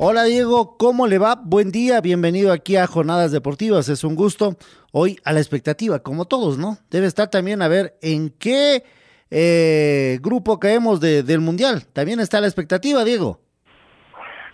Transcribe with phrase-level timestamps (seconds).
[0.00, 1.34] Hola Diego, ¿cómo le va?
[1.34, 4.54] Buen día, bienvenido aquí a Jornadas Deportivas, es un gusto.
[4.92, 6.76] Hoy a la expectativa, como todos, ¿no?
[6.88, 8.84] Debe estar también a ver en qué
[9.32, 11.82] eh, grupo caemos del Mundial.
[11.92, 13.40] También está la expectativa, Diego.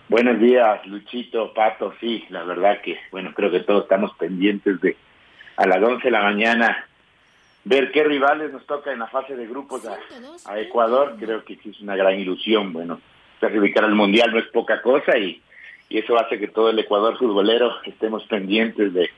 [0.09, 4.97] Buenos días, Luchito, Pato, sí, la verdad que, bueno, creo que todos estamos pendientes de
[5.57, 6.87] a las 11 de la mañana
[7.65, 11.81] ver qué rivales nos toca en la fase de grupos a, Ecuador, creo que es
[11.81, 12.99] una gran ilusión, bueno
[13.39, 15.41] clasificar al Mundial no es poca cosa y,
[15.89, 19.09] y eso hace que todo el Ecuador futbolero estemos pendientes de,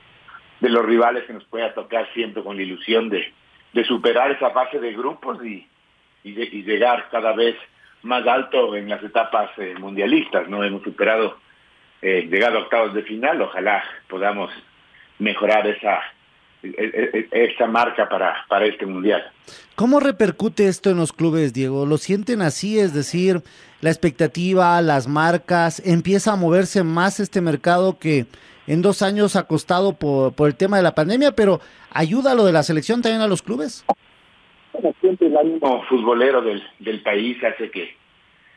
[0.60, 3.32] de los rivales que nos pueda tocar siempre con la ilusión de,
[3.72, 5.66] de superar esa fase de grupos y,
[6.24, 7.56] y, llegar cada vez
[8.02, 10.48] más alto en las etapas eh, mundialistas.
[10.48, 11.38] No hemos superado,
[12.02, 14.50] eh, llegado a octavos de final, ojalá podamos
[15.18, 16.00] mejorar esa
[16.62, 19.22] e, e, e, esa marca para, para este mundial.
[19.74, 21.86] ¿Cómo repercute esto en los clubes, Diego?
[21.86, 22.78] ¿Lo sienten así?
[22.78, 23.42] Es decir,
[23.80, 28.26] la expectativa, las marcas, empieza a moverse más este mercado que
[28.66, 32.44] en dos años ha costado por, por el tema de la pandemia, pero ¿ayuda lo
[32.44, 33.84] de la selección también a los clubes?
[35.00, 37.96] siempre el ánimo futbolero del, del país hace que,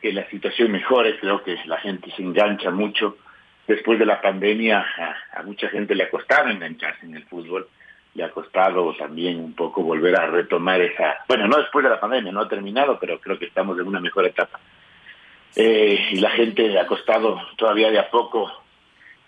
[0.00, 3.16] que la situación mejore, creo que la gente se engancha mucho.
[3.66, 7.68] Después de la pandemia a, a mucha gente le ha costado engancharse en el fútbol
[8.14, 12.00] le ha costado también un poco volver a retomar esa, bueno, no después de la
[12.00, 14.60] pandemia, no ha terminado, pero creo que estamos en una mejor etapa.
[15.56, 18.50] Eh, y la gente ha costado todavía de a poco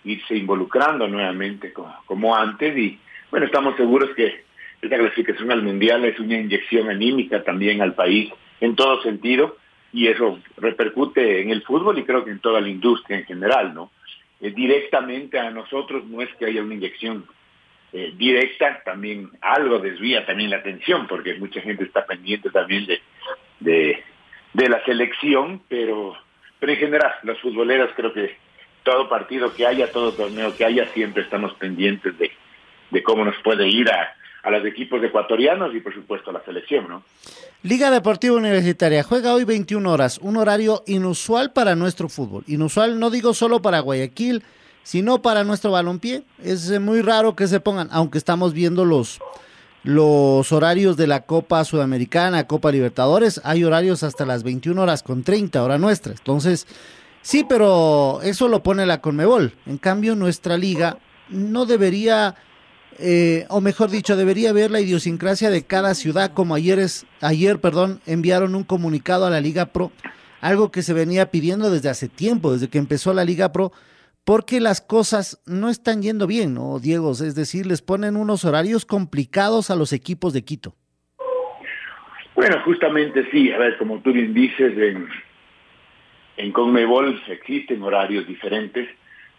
[0.05, 2.99] irse involucrando nuevamente como, como antes y
[3.31, 4.45] bueno, estamos seguros que
[4.81, 8.31] esta clasificación al mundial es una inyección anímica también al país
[8.61, 9.57] en todo sentido
[9.93, 13.75] y eso repercute en el fútbol y creo que en toda la industria en general,
[13.75, 13.91] ¿no?
[14.41, 17.25] Eh, directamente a nosotros no es que haya una inyección
[17.97, 24.03] eh, directa, también algo desvía también la atención, porque mucha gente está pendiente también de,
[24.53, 26.17] de, la selección, pero,
[26.59, 28.37] pero en general, los futboleros creo que
[28.83, 32.33] todo partido que haya, todo torneo que haya, siempre estamos pendientes de,
[32.91, 34.13] de cómo nos puede ir a,
[34.43, 37.05] a los equipos ecuatorianos y por supuesto a la selección, ¿no?
[37.63, 42.43] Liga Deportiva Universitaria juega hoy 21 horas, un horario inusual para nuestro fútbol.
[42.49, 44.43] Inusual no digo solo para Guayaquil,
[44.85, 46.23] sino para nuestro balompié.
[46.41, 49.19] Es eh, muy raro que se pongan, aunque estamos viendo los,
[49.83, 55.25] los horarios de la Copa Sudamericana, Copa Libertadores, hay horarios hasta las 21 horas con
[55.25, 56.13] 30, hora nuestra.
[56.13, 56.69] Entonces,
[57.23, 59.55] sí, pero eso lo pone la Conmebol.
[59.67, 60.99] En cambio, nuestra liga
[61.31, 62.35] no debería,
[62.99, 67.59] eh, o mejor dicho, debería ver la idiosincrasia de cada ciudad, como ayer, es, ayer
[67.59, 69.91] perdón, enviaron un comunicado a la Liga Pro,
[70.43, 73.73] algo que se venía pidiendo desde hace tiempo, desde que empezó la Liga Pro,
[74.25, 77.13] porque las cosas no están yendo bien, ¿no, Diego?
[77.13, 80.75] Es decir, les ponen unos horarios complicados a los equipos de Quito.
[82.35, 85.09] Bueno, justamente sí, a ver, como tú bien dices, en,
[86.37, 88.89] en Conmebol existen horarios diferentes,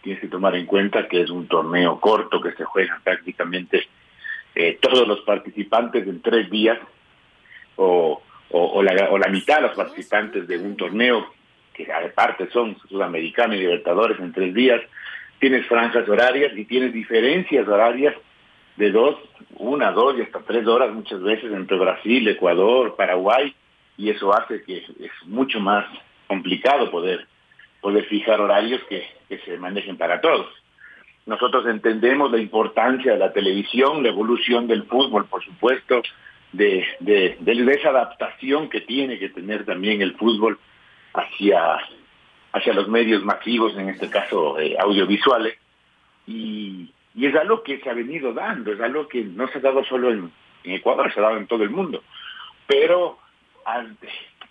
[0.02, 3.86] tienes que tomar en cuenta que es un torneo corto que se juega prácticamente
[4.54, 6.78] eh, todos los participantes en tres días,
[7.74, 11.26] o, o, la, o la mitad de los participantes de un torneo
[11.76, 14.80] que aparte son sudamericanos y libertadores en tres días,
[15.38, 18.14] tienes franjas horarias y tienes diferencias horarias
[18.76, 19.16] de dos,
[19.56, 23.54] una, dos y hasta tres horas muchas veces entre Brasil, Ecuador, Paraguay,
[23.96, 25.86] y eso hace que es mucho más
[26.26, 27.26] complicado poder,
[27.80, 30.46] poder fijar horarios que, que se manejen para todos.
[31.24, 36.02] Nosotros entendemos la importancia de la televisión, la evolución del fútbol, por supuesto,
[36.52, 40.58] de, de esa adaptación que tiene que tener también el fútbol
[41.16, 41.78] hacia,
[42.52, 45.58] hacia los medios masivos, en este caso eh, audiovisuales,
[46.26, 49.60] y, y, es algo que se ha venido dando, es algo que no se ha
[49.60, 50.32] dado solo en,
[50.64, 52.02] Ecuador, se ha dado en todo el mundo.
[52.66, 53.18] Pero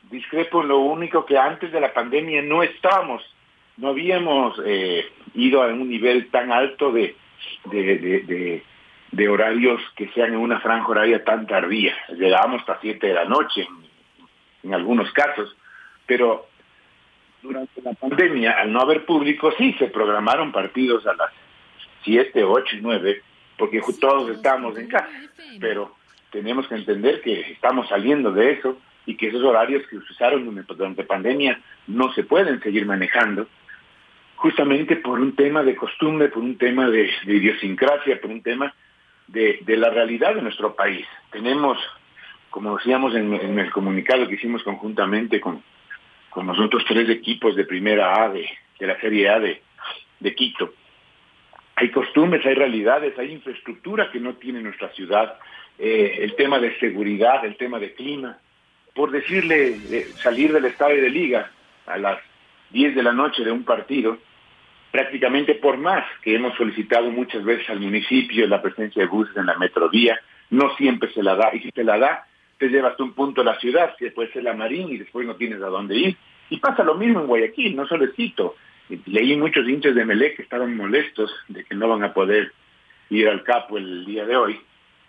[0.09, 3.21] discrepo lo único que antes de la pandemia no estábamos,
[3.77, 7.15] no habíamos eh, ido a un nivel tan alto de,
[7.65, 11.95] de, horarios que sean en una franja horaria tan tardía.
[12.09, 13.67] Llegábamos hasta siete de la noche
[14.63, 15.55] en algunos casos,
[16.05, 16.47] pero
[17.45, 21.31] durante la pandemia, al no haber público, sí se programaron partidos a las
[22.03, 23.21] 7, 8 y 9,
[23.57, 25.09] porque todos estamos en casa,
[25.59, 25.95] pero
[26.31, 30.65] tenemos que entender que estamos saliendo de eso y que esos horarios que se usaron
[30.67, 33.47] durante pandemia no se pueden seguir manejando,
[34.35, 38.73] justamente por un tema de costumbre, por un tema de, idiosincrasia, por un tema
[39.27, 41.05] de, la realidad de nuestro país.
[41.31, 41.77] Tenemos,
[42.49, 45.63] como decíamos en, el comunicado que hicimos conjuntamente con,
[46.35, 48.45] con nosotros tres equipos de primera A de,
[48.81, 49.61] la Serie A de,
[50.19, 50.73] de Quito,
[51.77, 55.39] hay costumbres, hay realidades, hay infraestructura que no tiene nuestra ciudad,
[55.79, 58.37] eh, el tema de seguridad, el tema de clima.
[58.93, 59.77] Por decirle,
[60.21, 61.51] salir del estadio de liga
[61.85, 62.19] a las
[62.71, 64.17] 10 de la noche de un partido,
[64.91, 69.45] prácticamente por más que hemos solicitado muchas veces al municipio la presencia de buses en
[69.45, 72.25] la metrovía, no siempre se la da, y si se la da,
[72.57, 75.25] te llevas a un punto a la ciudad, que puede ser la Marín, y después
[75.25, 76.17] no tienes a dónde ir.
[76.49, 78.55] Y pasa lo mismo en Guayaquil, no solo es Quito.
[79.05, 82.51] Leí muchos hinchas de Melec que estaban molestos de que no van a poder
[83.09, 84.59] ir al capo el día de hoy,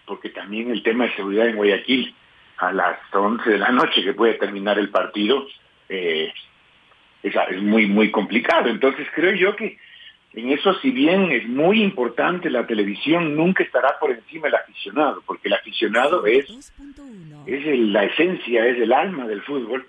[0.06, 2.14] porque también el tema de seguridad en Guayaquil
[2.58, 5.46] a las 11 de la noche que puede terminar el partido
[5.88, 6.32] eh,
[7.22, 8.70] es, es, muy, muy complicado.
[8.70, 9.78] Entonces creo yo que
[10.32, 15.22] en eso, si bien es muy importante la televisión, nunca estará por encima del aficionado,
[15.26, 16.46] porque el aficionado es,
[17.46, 19.86] es la esencia, es el alma del fútbol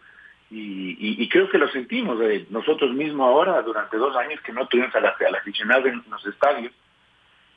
[0.49, 4.95] y, creo que lo sentimos de nosotros mismos ahora, durante dos años que no tuvimos
[4.95, 5.05] al,
[5.35, 6.71] aficionado en los estadios,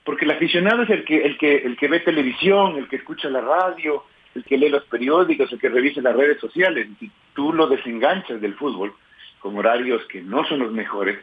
[0.04, 3.28] porque el aficionado es el que, el, que, el que ve televisión, el que escucha
[3.28, 4.02] la radio,
[4.34, 6.88] el que lee los periódicos, el que revisa las redes sociales.
[6.98, 8.92] Si tú lo desenganchas del fútbol
[9.38, 11.18] con horarios que no son los mejores,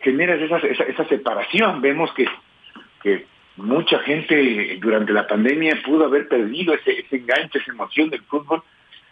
[0.00, 1.80] generas esa, esa, separación.
[1.80, 2.26] Vemos que,
[3.02, 3.26] que
[3.56, 8.62] mucha gente durante la pandemia pudo haber perdido ese, ese enganche, esa emoción del fútbol,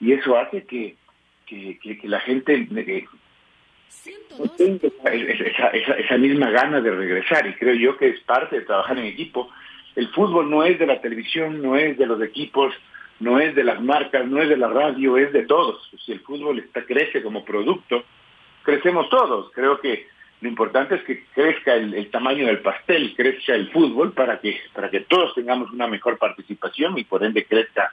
[0.00, 0.96] y eso hace que,
[1.52, 3.06] que, la gente eh,
[4.56, 8.64] tenga esa, esa, esa, misma gana de regresar y creo yo que es parte de
[8.64, 9.50] trabajar en equipo.
[9.94, 12.74] El fútbol no es de la televisión, no es de los equipos,
[13.20, 15.90] no es de las marcas, no es de la radio, es de todos.
[16.04, 18.04] Si el fútbol está, crece como producto,
[18.62, 19.52] crecemos todos.
[19.52, 20.06] Creo que
[20.40, 24.58] lo importante es que crezca el, el, tamaño del pastel, crezca el fútbol para que,
[24.72, 27.92] para que todos tengamos una mejor participación y por ende crezca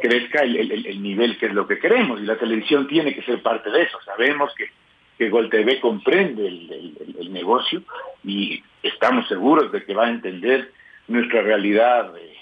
[0.00, 3.70] crezca el, nivel que es lo que queremos y la televisión tiene que ser parte
[3.70, 3.98] de eso.
[4.04, 4.70] Sabemos que,
[5.18, 7.82] que Gol TV comprende el, negocio
[8.24, 10.72] y estamos seguros de que va a entender
[11.06, 12.36] nuestra realidad de,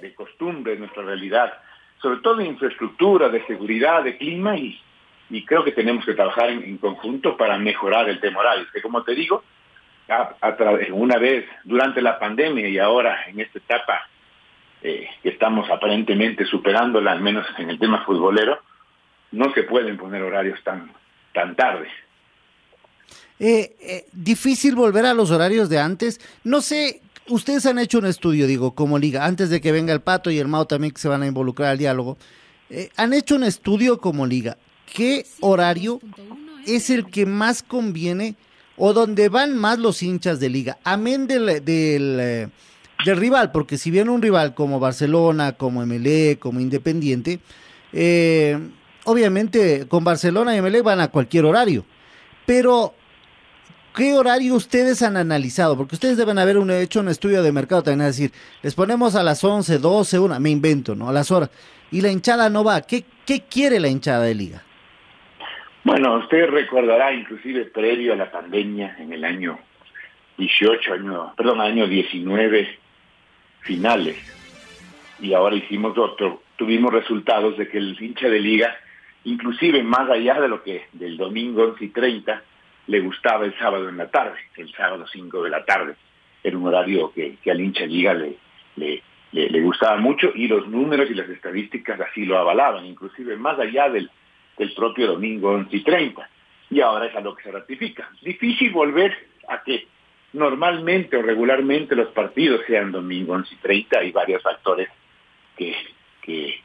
[0.00, 1.54] de costumbre, nuestra realidad,
[2.00, 4.78] sobre todo de infraestructura, de seguridad, de clima y,
[5.32, 8.66] y creo que tenemos que trabajar en, conjunto para mejorar el tema horario.
[8.72, 9.42] Que como te digo,
[10.92, 14.08] una vez durante la pandemia y ahora en esta etapa
[14.84, 18.58] eh, que estamos aparentemente superándola, al menos en el tema futbolero,
[19.30, 20.90] no se pueden poner horarios tan,
[21.32, 21.86] tan tarde.
[23.38, 26.20] Eh, eh, difícil volver a los horarios de antes.
[26.42, 30.00] No sé, ustedes han hecho un estudio, digo, como liga, antes de que venga el
[30.00, 32.18] Pato y el Mao también que se van a involucrar al diálogo.
[32.96, 34.56] han hecho un estudio como liga.
[34.92, 36.00] ¿Qué horario
[36.66, 38.34] es el que más conviene
[38.76, 40.78] o donde van más los hinchas de liga?
[40.82, 42.50] Amén del
[43.04, 47.40] del rival, porque si viene un rival como Barcelona, como MLE, como Independiente,
[47.92, 48.58] eh,
[49.04, 51.84] obviamente con Barcelona y MLE van a cualquier horario.
[52.46, 52.94] Pero,
[53.94, 55.76] ¿qué horario ustedes han analizado?
[55.76, 58.32] Porque ustedes deben haber hecho un estudio de mercado también, es decir,
[58.62, 61.08] les ponemos a las 11, 12, una, me invento, ¿no?
[61.08, 61.50] A las horas.
[61.90, 62.80] Y la hinchada no va.
[62.82, 64.62] ¿Qué, qué quiere la hinchada de liga?
[65.84, 69.58] Bueno, usted recordará inclusive previo a la pandemia en el año
[70.38, 72.78] 18, año, perdón, año 19,
[73.62, 74.16] finales
[75.22, 78.76] y ahora hicimos otro, tuvimos resultados de que el hincha de liga,
[79.24, 82.42] inclusive más allá de lo que del domingo 11 y 30,
[82.88, 85.94] le gustaba el sábado en la tarde, el sábado 5 de la tarde.
[86.42, 88.36] Era un horario que, al hincha de liga le,
[88.76, 89.00] le,
[89.30, 93.88] le, gustaba mucho y los números y las estadísticas así lo avalaban, inclusive más allá
[93.88, 94.10] del,
[94.58, 96.28] del propio domingo 11 y 30.
[96.70, 98.10] Y ahora es a lo que se ratifica.
[98.22, 99.16] Difícil volver
[99.48, 99.86] a que
[100.32, 104.88] normalmente o regularmente los partidos sean domingo 11 y 30, hay varios factores
[105.56, 105.74] que,
[106.22, 106.60] que,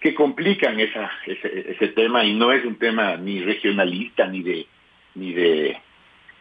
[0.00, 4.66] que complican esa, ese, ese, tema y no es un tema ni regionalista ni de
[5.14, 5.78] ni de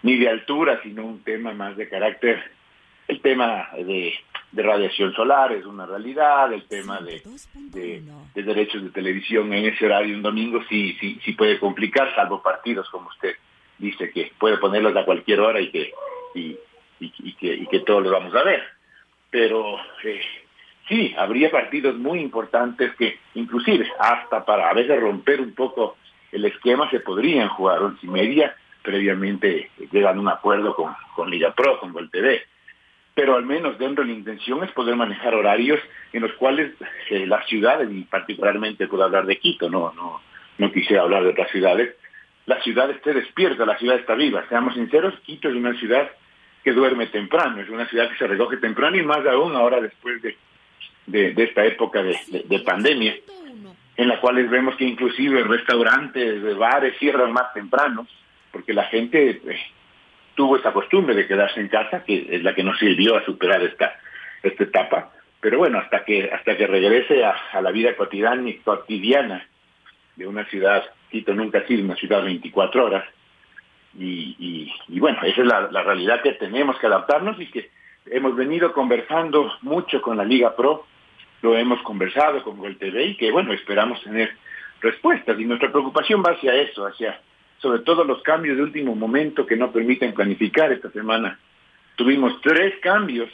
[0.02, 2.52] ni de altura, sino un tema más de carácter,
[3.08, 4.14] el tema de,
[4.52, 7.24] de radiación solar es una realidad, el tema de,
[7.56, 8.04] de,
[8.34, 12.42] de, derechos de televisión en ese horario un domingo sí, sí, sí puede complicar, salvo
[12.42, 13.36] partidos como usted
[13.78, 15.92] dice que puede ponerlos a cualquier hora y que
[16.36, 16.58] y,
[17.00, 18.64] y, que, y que todos lo vamos a ver.
[19.32, 20.22] Pero eh,
[20.88, 25.98] sí, habría partidos muy importantes que inclusive hasta para a veces romper un poco
[26.32, 31.30] el esquema se podrían jugar once y media, previamente llegan a un acuerdo con, con
[31.30, 32.44] Liga Pro, con Gol TV.
[33.14, 35.80] Pero al menos dentro de la intención es poder manejar horarios
[36.12, 36.74] en los cuales
[37.10, 40.22] eh, las ciudades, y particularmente puedo hablar de Quito, no, no,
[40.58, 41.96] no quisiera hablar de otras ciudades,
[42.46, 44.46] la ciudad esté despierta, la ciudad está viva.
[44.50, 46.12] Seamos sinceros, Quito es una ciudad
[46.66, 50.20] que duerme temprano, es una ciudad que se recoge temprano y más aún ahora después
[50.24, 50.36] de,
[51.06, 53.16] de, esta época de, de, pandemia,
[53.96, 58.08] en la cual vemos que inclusive restaurantes, bares cierran más temprano,
[58.52, 59.60] porque la gente eh,
[60.34, 63.62] tuvo esa costumbre de quedarse en casa, que es la que nos sirvió a superar
[63.62, 64.00] esta,
[64.42, 65.12] esta etapa.
[65.40, 69.46] Pero bueno, hasta que, hasta que regrese a, a la vida cotidiana, cotidiana
[70.16, 73.06] de una ciudad, Quito nunca ha sido una ciudad 24 horas,
[73.98, 77.70] y, y, bueno, esa es la, realidad que tenemos que adaptarnos y que
[78.08, 80.86] hemos venido conversando mucho con la Liga Pro,
[81.42, 84.36] lo hemos conversado con Gol TV y que bueno, esperamos tener
[84.82, 85.40] respuestas.
[85.40, 87.22] Y nuestra preocupación va hacia eso, hacia
[87.60, 90.72] sobre todo los cambios de último momento que no permiten planificar.
[90.72, 91.40] Esta semana.
[91.96, 93.30] Tuvimos tres cambios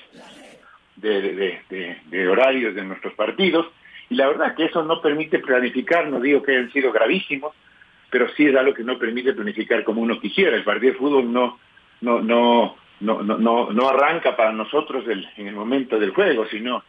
[0.96, 3.66] de, de, de horarios de nuestros partidos
[4.12, 7.56] y la verdad que eso no permite planificar, no digo que hayan sido gravísimos,
[8.12, 10.56] pero sí es algo que no permite planificar como uno quisiera.
[10.56, 11.58] El partido de fútbol no,
[12.02, 16.84] no, no, no, no, no arranca para nosotros en el momento del juego, sino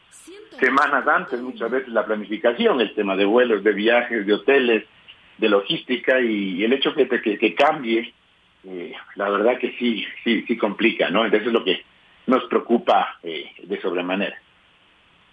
[0.58, 4.84] semanas antes muchas veces la planificación, el tema de vuelos, de viajes, de hoteles,
[5.38, 8.12] de logística y el hecho que, que, que cambie,
[8.64, 11.24] eh, la verdad que sí, sí, sí complica, ¿no?
[11.24, 11.82] Entonces es lo que
[12.26, 14.36] nos preocupa eh, de sobremanera.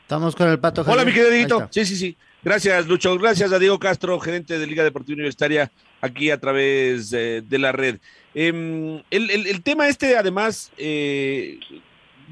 [0.10, 0.84] Estamos con el pato.
[0.88, 2.18] Hola, mi querido Sí, sí, sí.
[2.44, 3.16] Gracias, Lucho.
[3.20, 8.00] Gracias a Diego Castro, gerente de Liga Deportiva Universitaria, aquí a través de la red.
[8.34, 11.60] Em, el, tema este, además, eh,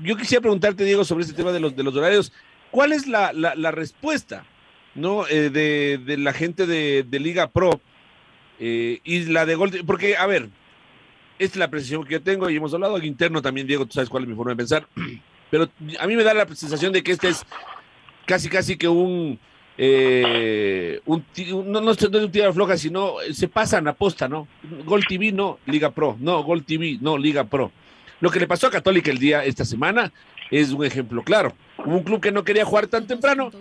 [0.01, 2.33] yo quisiera preguntarte, Diego, sobre este tema de los, de los horarios.
[2.71, 3.31] ¿Cuál es la,
[3.69, 4.43] respuesta
[4.95, 5.27] ¿no?
[5.27, 7.79] Eh, de, la gente de, Liga Pro
[8.59, 9.83] eh, y la de Gol?
[9.85, 10.49] Porque, a ver,
[11.37, 13.93] esta es la precisión que yo tengo y hemos hablado aquí interno también, Diego, tú
[13.93, 14.87] sabes cuál es mi forma de pensar.
[15.49, 17.45] Pero a mí me da la sensación de que este es
[18.25, 19.39] casi, casi que un,
[19.77, 21.23] eh, un,
[21.65, 24.47] no, no, es un tiro floja, sino eh, se pasan a posta, ¿no?
[24.85, 27.71] Gol TV no, Liga Pro, no, Gol TV no, Liga Pro.
[28.19, 30.11] Lo que le pasó a Católica el día, esta semana,
[30.49, 31.53] es un ejemplo claro.
[31.77, 33.51] Hubo un club que no quería jugar tan temprano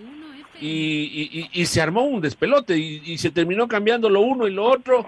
[0.60, 5.06] y, y, se armó un despelote y, se terminó cambiando lo uno y lo otro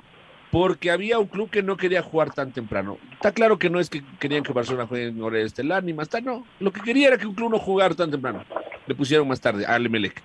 [0.50, 2.98] porque había un club que no quería jugar tan temprano.
[3.12, 6.08] Está claro que no es que querían que Barcelona juegue en hora estelar ni más
[6.08, 6.46] tarde, no.
[6.60, 8.44] Lo que quería era que un club no jugara tan temprano.
[8.86, 10.22] Le pusieron más tarde al Emelec.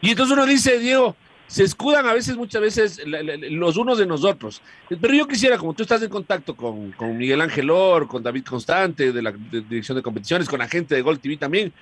[0.00, 1.16] Y entonces uno dice, Diego,
[1.48, 4.62] se escudan a veces, muchas veces, los unos de nosotros.
[4.88, 9.12] Pero yo quisiera, como tú estás en contacto con, Miguel Ángel Or, con David Constante,
[9.12, 11.72] de la Dirección de Competiciones, con la gente de Gol TV también,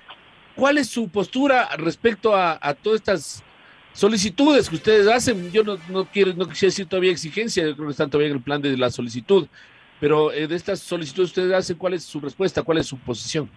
[0.55, 3.43] ¿cuál es su postura respecto a, a todas estas
[3.93, 5.51] solicitudes que ustedes hacen.
[5.51, 8.37] Yo no, no quiero, no quisiera decir todavía exigencia, yo creo que están todavía en
[8.37, 9.47] el plan de la solicitud,
[9.99, 12.63] pero eh, de estas solicitudes ustedes hacen, ¿cuál es su respuesta?
[12.63, 13.49] ¿Cuál es su posición?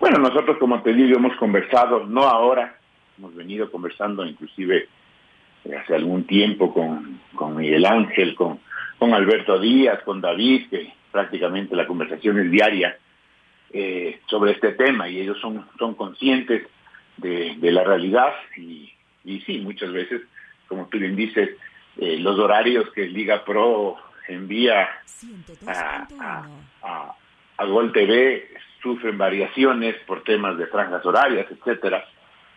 [0.00, 2.76] Bueno, nosotros como te digo hemos conversado, no ahora,
[3.16, 4.88] hemos venido conversando inclusive
[5.64, 8.58] eh, hace algún tiempo con, con Miguel Ángel, con,
[8.98, 12.96] con Alberto Díaz, con David, que prácticamente la conversación es diaria
[13.72, 16.66] eh, sobre este tema y ellos son, son conscientes
[17.18, 18.92] de, de la realidad y,
[19.24, 20.22] y sí, muchas veces,
[20.68, 21.50] como tú bien dices,
[21.98, 23.96] eh, los horarios que Liga Pro
[24.28, 24.88] envía
[25.66, 27.14] a, a,
[27.58, 28.48] a, Gol TV
[28.82, 32.04] sufren variaciones por temas de franjas horarias, etcétera.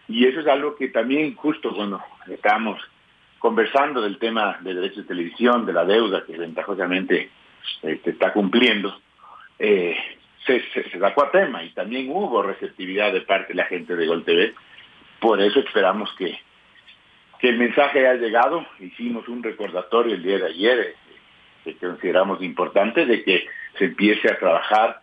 [0.08, 2.80] Y eso es algo que también justo cuando estamos
[3.40, 7.30] conversando del tema de derechos de televisión, de la deuda que ventajosamente
[7.82, 9.00] este, está cumpliendo,
[9.60, 9.96] eh,
[10.46, 13.96] se, se, se, sacó a tema y también hubo receptividad de parte de la gente
[13.96, 14.54] de Gol TV.
[15.20, 16.40] Por eso esperamos que
[17.40, 18.66] que el mensaje haya llegado.
[18.80, 20.96] Hicimos un recordatorio el día de ayer eh,
[21.64, 25.02] que consideramos importante de que se empiece a trabajar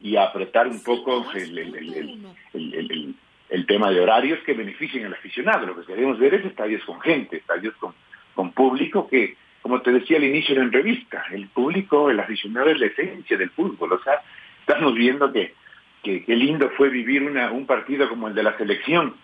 [0.00, 3.14] y a apretar un poco el, el,
[3.48, 5.66] el, tema de horarios que beneficien al aficionado.
[5.66, 7.94] Lo que queremos ver es estadios con gente, estadios con,
[8.34, 12.70] con público que, como te decía al inicio de la entrevista, el público, el aficionado
[12.70, 13.92] es la esencia del fútbol.
[13.92, 14.22] O sea,
[14.60, 15.54] estamos viendo que,
[16.02, 19.14] que, lindo fue vivir una, un partido como el de la selección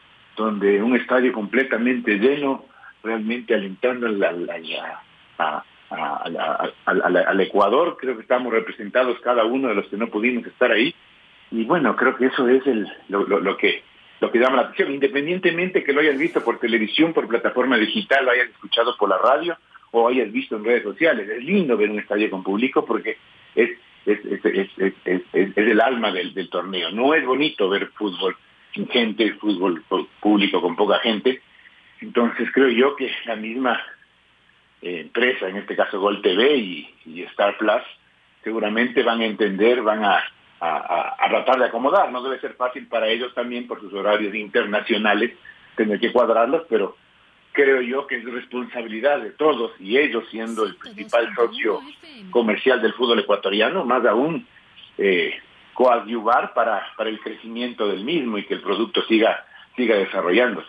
[0.44, 2.64] donde un estadio completamente lleno,
[3.02, 4.50] realmente alentando al
[7.40, 10.94] Ecuador, creo que estamos representados cada uno de los que no pudimos estar ahí,
[11.50, 12.62] y bueno, creo que eso es
[13.08, 13.82] lo, que
[14.20, 18.24] lo que llama la atención, independientemente que lo hayas visto por televisión, por plataforma digital,
[18.24, 19.56] lo hayas escuchado por la radio
[19.92, 21.28] o hayas visto en redes sociales.
[21.28, 23.16] Es lindo ver un estadio con público porque
[23.54, 23.70] es,
[24.04, 24.28] es,
[25.56, 26.90] el alma del torneo.
[26.90, 28.36] No es bonito ver fútbol
[28.74, 29.84] sin gente, fútbol
[30.20, 31.42] público con poca gente.
[32.00, 33.80] Entonces creo yo que la misma
[34.80, 37.82] empresa, en este caso Gol TV y, Star Plus,
[38.44, 40.22] seguramente van a entender, van a,
[40.60, 42.12] a, tratar de acomodar.
[42.12, 45.32] No debe ser fácil para ellos también por sus horarios internacionales
[45.76, 46.96] tener que cuadrarlos, pero
[47.52, 51.80] creo yo que es responsabilidad de todos y ellos siendo el principal socio
[52.30, 54.46] comercial del fútbol ecuatoriano, más aún
[54.96, 55.34] eh,
[55.78, 60.66] coadyuvar para, para el crecimiento del mismo y que el producto siga, siga desarrollándose.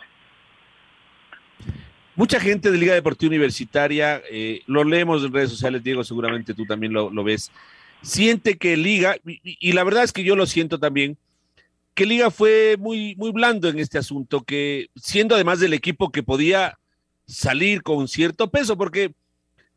[2.15, 6.63] Mucha gente de Liga Deportiva Universitaria, eh, lo leemos en redes sociales, Diego, seguramente tú
[6.67, 7.51] también lo, ves,
[8.03, 11.17] siente que Liga, y, la verdad es que yo lo siento también,
[11.95, 16.21] que Liga fue muy, muy blando en este asunto, que siendo además del equipo que
[16.21, 16.77] podía
[17.25, 19.13] salir con cierto peso, porque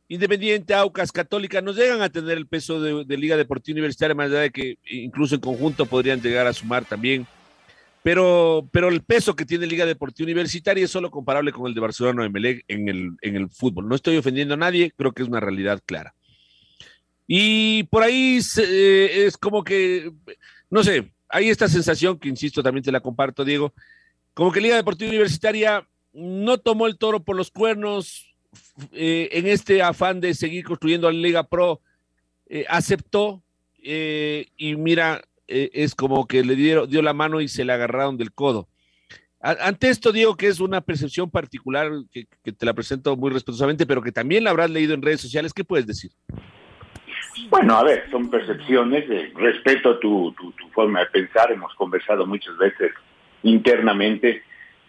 [0.09, 4.41] Independiente, Aucas, Católica, no llegan a tener el peso de, Liga Deportiva Universitaria, más allá
[4.41, 7.27] de que incluso en conjunto podrían llegar a sumar también
[8.03, 11.81] pero, pero el peso que tiene Liga Deportiva Universitaria es solo comparable con el de
[11.81, 13.89] Barcelona o Emelec en el, en el fútbol.
[13.89, 16.15] No estoy ofendiendo a nadie, creo que es una realidad clara.
[17.29, 20.11] Y por ahí eh, es como que,
[20.69, 23.73] no sé, hay esta sensación que, insisto, también te la comparto, Diego,
[24.35, 28.32] como que Liga Deportiva Universitaria no tomó el toro por los cuernos
[28.93, 31.81] eh, en este afán de seguir construyendo la Liga Pro,
[32.49, 33.43] eh, aceptó
[33.85, 38.33] y mira, eh, es como que le dio la mano y se le agarraron del
[38.33, 38.69] codo.
[39.41, 44.01] ante esto digo que es una percepción particular que, te la presento muy respetuosamente, pero
[44.01, 45.53] que también la habrás leído en redes sociales.
[45.53, 46.13] ¿Qué puedes decir?
[47.51, 52.57] Bueno, a ver, son percepciones, de respeto tu, tu, forma de pensar, hemos conversado muchas
[52.57, 52.93] veces
[53.43, 54.43] internamente,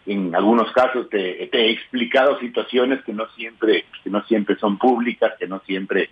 [0.05, 5.33] en algunos casos te, he explicado situaciones que no siempre, que no siempre son públicas,
[5.39, 6.09] que no siempre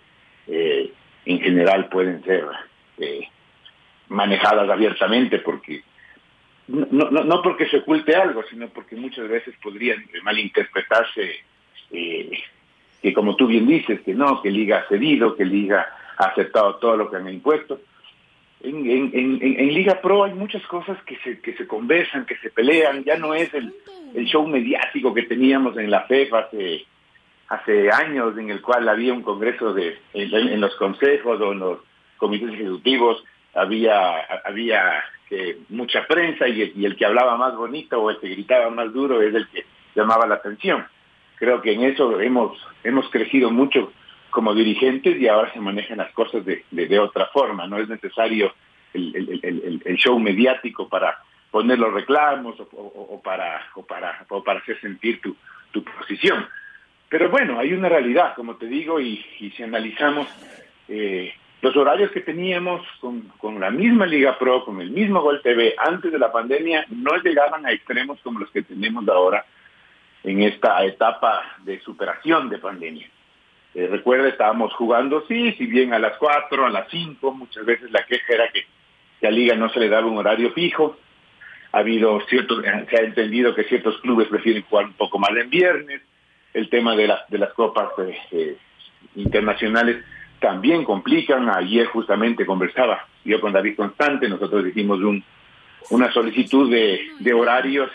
[0.48, 0.92] eh,
[1.26, 2.46] en general pueden ser
[2.98, 3.28] eh,
[4.08, 5.84] manejadas abiertamente, porque
[6.68, 11.44] no, no, no porque se oculte algo, sino porque muchas veces podrían malinterpretarse
[11.92, 12.32] eh,
[13.02, 16.76] que como tú bien dices, que no, que Liga ha cedido, que Liga ha aceptado
[16.76, 17.82] todo lo que han impuesto.
[18.64, 22.52] En, en, en, Liga Pro hay muchas cosas que se, que se conversan, que se
[22.52, 23.74] pelean, ya no es el,
[24.14, 26.86] el show mediático que teníamos en la FEF hace,
[27.48, 31.80] hace años, en el cual había un congreso de, en los consejos o en los
[32.18, 38.20] comités ejecutivos había, había que mucha prensa y, el que hablaba más bonito o el
[38.20, 40.86] que gritaba más duro es el que llamaba la atención.
[41.38, 43.92] Creo que en eso hemos, hemos crecido mucho
[44.32, 47.68] como dirigentes y ahora se manejan las cosas de, de, otra forma.
[47.68, 48.54] No es necesario
[48.94, 51.20] el, show mediático para
[51.52, 55.36] poner los reclamos o, para, o, para, o para hacer sentir tu,
[55.72, 56.48] tu posición.
[57.10, 60.28] Pero bueno, hay una realidad, como te digo, y, y si analizamos
[60.88, 65.42] eh, los horarios que teníamos con, con, la misma Liga Pro, con el mismo Gol
[65.42, 69.46] TV antes de la pandemia, no llegaban a extremos como los que tenemos ahora
[70.24, 73.08] en esta etapa de superación de pandemia.
[73.74, 77.90] Eh, recuerda, estábamos jugando, sí, si bien a las 4, a las 5, muchas veces
[77.92, 78.66] la queja era que,
[79.22, 80.98] la liga no se le daba un horario fijo.
[81.72, 85.50] Ha habido ciertos, se ha entendido que ciertos clubes prefieren jugar un poco más en
[85.50, 86.02] viernes.
[86.54, 88.58] El tema de, las de las copas eh, eh,
[89.16, 90.04] internacionales
[90.40, 91.50] también complican.
[91.50, 95.24] Ayer justamente conversaba yo con David Constante, nosotros hicimos un,
[95.92, 97.92] una solicitud de, de horarios,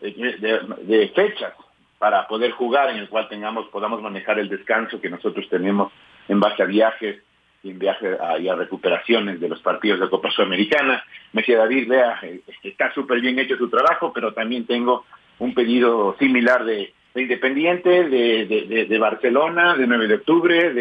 [0.00, 1.54] de, fechas
[2.02, 5.92] para poder jugar en el cual tengamos podamos manejar el descanso que nosotros tenemos
[6.26, 7.22] en base a viajes
[7.62, 11.04] y en viajes a, y a recuperaciones de los partidos de Copa Sudamericana.
[11.32, 15.04] Me decía David, vea, eh, está súper bien hecho su trabajo, pero también tengo
[15.38, 20.72] un pedido similar de, Independiente, de, Barcelona, de 9 de octubre,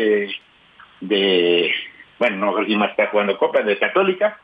[1.02, 1.72] de
[2.18, 4.40] bueno, no sé está jugando Copa, de Católica,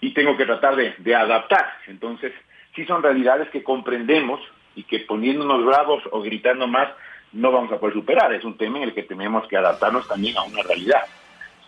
[0.00, 1.66] y tengo que tratar de, adaptar.
[1.86, 2.32] Entonces,
[2.74, 4.40] sí son realidades que comprendemos
[4.80, 6.88] y que poniéndonos bravos o gritando más
[7.32, 8.32] no vamos a poder superar.
[8.32, 11.02] Es un tema en el que tenemos que adaptarnos también a una realidad.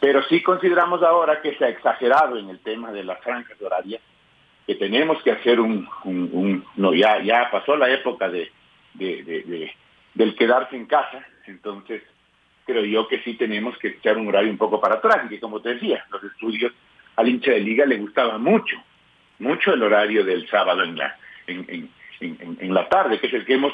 [0.00, 4.00] Pero sí consideramos ahora que se ha exagerado en el tema de las franjas horarias,
[4.66, 5.86] que tenemos que hacer un,
[6.76, 8.50] no, ya, ya pasó la época de,
[8.94, 9.72] de, de,
[10.14, 12.02] del quedarse en casa, entonces
[12.64, 15.40] creo yo que sí tenemos que echar un horario un poco para atrás, y que
[15.40, 16.72] como te decía, los estudios
[17.16, 18.76] al hincha de liga le gustaba mucho,
[19.38, 21.16] mucho el horario del sábado en la,
[22.74, 23.72] la tarde, que es el que hemos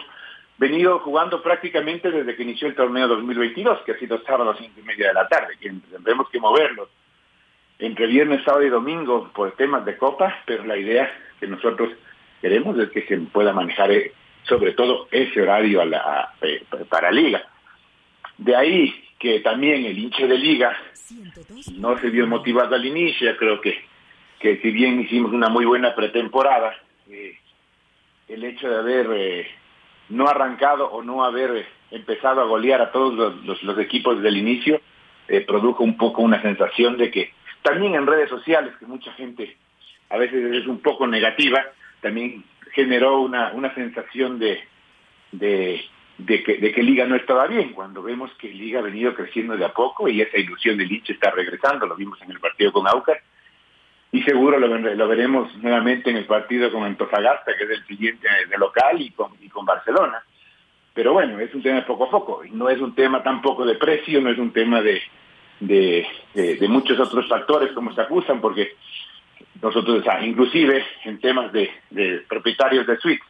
[0.59, 4.81] venido jugando prácticamente desde que inició el torneo 2022, que ha sido sábado a cinco
[4.81, 6.89] y media de la tarde, que tendremos que moverlos
[7.79, 11.91] entre viernes, sábado y domingo por temas de copa, pero la idea que nosotros
[12.41, 17.13] queremos es que se pueda manejar eh, sobre todo ese horario a la, eh, para
[17.13, 17.43] liga.
[18.37, 20.77] De ahí que también el hinche de liga
[21.77, 23.85] no se vio motivado al inicio, creo que,
[24.39, 26.77] que si bien hicimos una muy buena pretemporada,
[27.11, 27.37] eh,
[28.29, 29.47] el hecho de haber eh,
[30.11, 34.81] no arrancado o no haber empezado a golear a todos los, equipos desde el inicio,
[35.29, 39.57] eh, produjo un poco una sensación de que también en redes sociales, que mucha gente
[40.11, 41.65] a veces es un poco negativa,
[42.01, 44.61] también generó una, una sensación de,
[45.33, 45.85] de,
[46.27, 50.09] que, Liga no estaba bien, cuando vemos que Liga ha venido creciendo de a poco
[50.09, 53.19] y esa ilusión de Lich está regresando, lo vimos en el partido con Aucas,
[54.11, 58.27] y seguro lo, lo, veremos nuevamente en el partido con Antofagasta, que es el siguiente
[58.49, 59.33] de local, y con,
[59.65, 60.23] Barcelona.
[60.95, 63.75] Pero bueno, es un tema poco a poco, y no es un tema tampoco de
[63.75, 65.03] precio, no es un tema de,
[65.61, 68.77] de, de, de muchos otros factores como se acusan, porque
[69.61, 73.27] nosotros, inclusive en temas de, de propietarios de suites,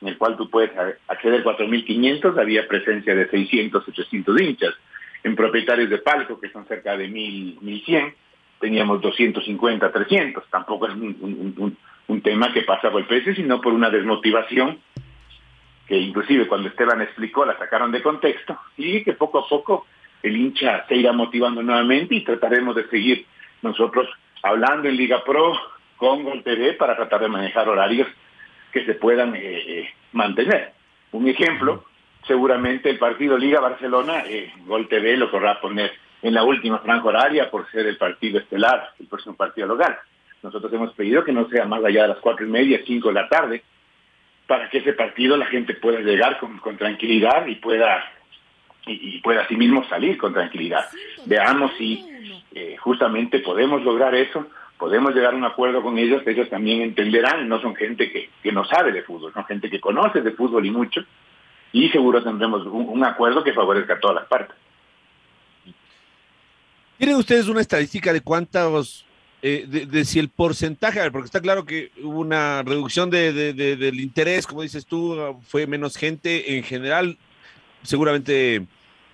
[0.00, 0.70] en el cual tú puedes
[1.08, 4.74] acceder 4.500, había presencia de 600, 700 hinchas.
[5.22, 8.14] En propietarios de palco, que son cerca de 1.000, 1.100,
[8.60, 10.44] teníamos 250, 300.
[10.50, 11.76] Tampoco es un,
[12.22, 14.78] tema que pasa por el precio, sino por una desmotivación
[15.86, 19.86] que inclusive cuando Esteban explicó la sacaron de contexto y que poco a poco
[20.22, 23.26] el hincha se irá motivando nuevamente y trataremos de seguir
[23.62, 24.08] nosotros
[24.42, 25.58] hablando en Liga Pro
[25.96, 28.06] con Gol TV para tratar de manejar horarios
[28.72, 30.72] que se puedan eh, eh, mantener.
[31.12, 31.84] Un ejemplo,
[32.26, 37.06] seguramente el partido Liga Barcelona, eh, Gol TV lo querrá poner en la última franja
[37.06, 39.98] horaria por ser el partido estelar, el próximo partido local.
[40.42, 43.14] Nosotros hemos pedido que no sea más allá de las cuatro y media, cinco de
[43.14, 43.62] la tarde,
[44.46, 48.04] para que ese partido la gente pueda llegar con, con tranquilidad y pueda
[48.86, 50.86] y, y, pueda asimismo salir con tranquilidad.
[51.26, 52.04] Veamos si
[52.52, 54.46] eh, justamente podemos lograr eso,
[54.78, 58.50] podemos llegar a un acuerdo con ellos, ellos también entenderán, no son gente que, que
[58.50, 61.02] no sabe de fútbol, son gente que conoce de fútbol y mucho,
[61.72, 64.56] y seguro tendremos un, un acuerdo que favorezca a todas las partes.
[67.00, 69.06] ¿Tienen ustedes una estadística de cuántos,
[69.40, 74.00] eh, de, si el porcentaje, porque está claro que hubo una reducción de, de, del
[74.00, 75.16] interés, como dices tú,
[75.48, 77.16] fue menos gente en general,
[77.82, 78.66] seguramente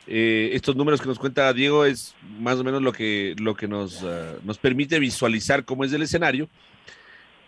[0.09, 3.69] eh, estos números que nos cuenta Diego es más o menos lo que, lo que
[3.69, 6.49] nos, uh, nos permite visualizar cómo es el escenario.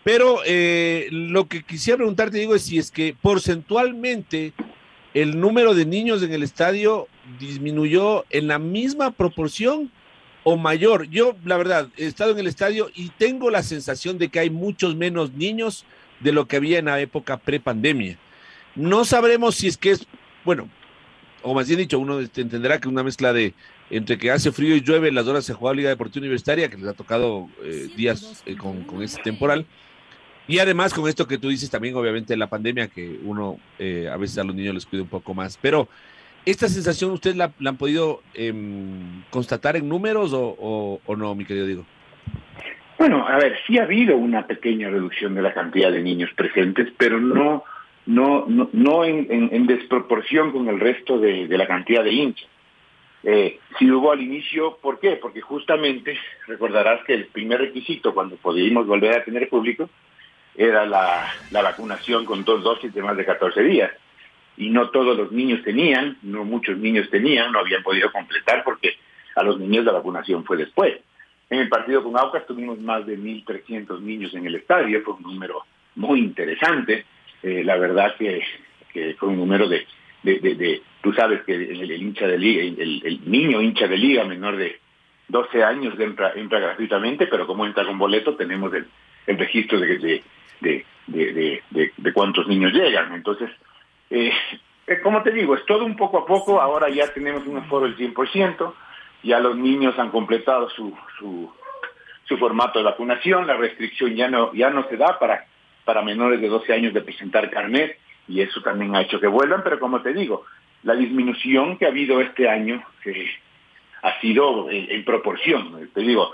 [0.05, 4.53] Pero eh, lo que quisiera preguntarte, Diego, es si es que porcentualmente
[5.13, 7.09] el número de niños en el estadio
[7.41, 9.91] disminuyó en la misma proporción
[10.49, 11.07] o mayor.
[11.09, 14.49] Yo, la verdad, he estado en el estadio y tengo la sensación de que hay
[14.49, 15.85] muchos menos niños
[16.21, 18.17] de lo que había en la época pre-pandemia.
[18.75, 20.07] No sabremos si es que es,
[20.43, 20.67] bueno,
[21.43, 23.53] o más bien dicho, uno entenderá que una mezcla de
[23.91, 26.87] entre que hace frío y llueve, las horas se juega Liga Deportiva Universitaria, que les
[26.87, 29.67] ha tocado eh, días eh, con, con ese temporal.
[30.47, 34.17] Y además con esto que tú dices también, obviamente, la pandemia, que uno eh, a
[34.17, 35.59] veces a los niños les cuida un poco más.
[35.61, 35.87] Pero
[36.45, 38.53] ¿Esta sensación ustedes la, han podido eh,
[39.29, 41.85] constatar en números o, no, mi querido Diego?
[42.97, 46.89] Bueno, a ver, sí ha habido una pequeña reducción de la cantidad de niños presentes,
[46.97, 47.63] pero no,
[48.05, 52.49] no, no, no en, desproporción con el resto de, de la cantidad de hinchas.
[53.23, 55.17] Eh, si hubo al inicio, ¿por qué?
[55.17, 59.89] Porque justamente recordarás que el primer requisito cuando pudimos volver a tener público
[60.55, 63.91] era la, la vacunación con dos dosis de más de 14 días
[64.59, 68.97] y no todos los niños tenían, no muchos niños tenían, no habían podido completar porque
[69.35, 70.99] a los niños la vacunación fue después.
[71.49, 75.23] En el partido con Aucas tuvimos más de 1.300 niños en el estadio, fue un
[75.23, 75.63] número
[75.95, 77.05] muy interesante,
[77.41, 78.43] eh, la verdad que,
[79.17, 79.87] fue un número de,
[80.23, 84.57] de, tú sabes que el, el, hincha de liga, el, niño hincha de liga menor
[84.57, 84.77] de
[85.29, 88.87] 12 años entra, entra gratuitamente, pero como entra con boleto tenemos el,
[89.25, 90.21] el registro de,
[90.59, 91.63] de, de,
[91.95, 93.49] de cuántos niños llegan, entonces
[94.09, 94.31] eh,
[95.03, 97.97] como te digo, es todo un poco a poco, ahora ya tenemos un aforo del
[97.97, 98.73] 100%,
[99.23, 101.51] ya los niños han completado su, su,
[102.25, 105.45] su formato de vacunación, la restricción ya no, ya no se da para,
[105.85, 109.63] para menores de 12 años de presentar carnet, y eso también ha hecho que vuelvan,
[109.63, 110.45] pero como te digo,
[110.83, 113.29] la disminución que ha habido este año eh,
[114.01, 116.31] ha sido en, proporción, te digo,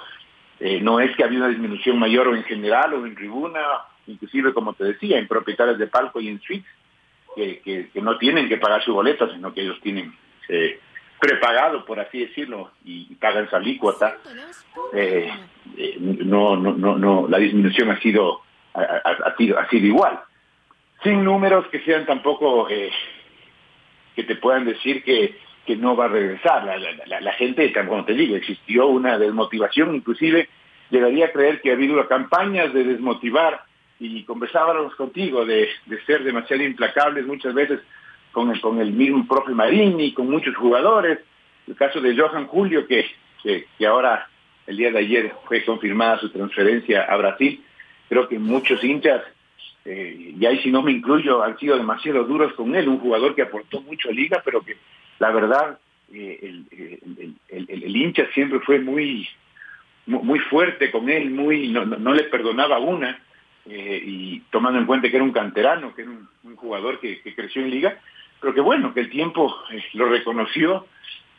[0.60, 3.60] eh, no es que ha habido una disminución mayor o en general o en tribuna,
[4.08, 6.70] inclusive como te decía, en propietarios de palco y en suites,
[7.36, 10.14] que, que, que, no tienen que pagar su boleto, sino que ellos tienen
[10.50, 10.80] eh,
[11.20, 14.18] prepagado, por así decirlo, y, y pagan su alícuota.
[14.94, 15.30] Eh,
[15.78, 18.42] eh, no, no, no, no, la disminución ha sido,
[18.74, 20.20] ha, ha, sido, ha sido igual.
[21.04, 22.92] Sin números que sean tampoco, eh,
[24.16, 26.64] que te puedan decir que, que no va a regresar.
[26.64, 30.50] La, la, la, la gente, como te digo, existió una desmotivación, inclusive
[30.90, 33.64] llegaría a creer que ha habido campañas de desmotivar
[34.00, 37.80] y conversábamos contigo de, de ser demasiado implacables muchas veces
[38.32, 41.20] con el, con el mismo profe Marini, con muchos jugadores.
[41.68, 43.06] El caso de Johan Julio, que,
[43.42, 44.28] que, ahora,
[44.68, 47.64] el día de ayer, fue confirmada su transferencia a Brasil.
[48.10, 49.24] Creo que muchos hinchas,
[49.86, 52.90] eh, y ahí si no me incluyo, han sido demasiado duros con él.
[52.90, 54.76] Un jugador que aportó mucho a Liga, pero que
[55.20, 55.80] la verdad,
[56.14, 59.28] eh, el, el, hincha siempre fue muy,
[60.06, 63.20] muy fuerte con él, muy no, no, le perdonaba una,
[63.68, 67.62] eh, y tomando en cuenta que era un canterano, que era un, jugador que, creció
[67.62, 67.98] en liga,
[68.40, 70.88] pero que bueno, que el tiempo eh, lo reconoció,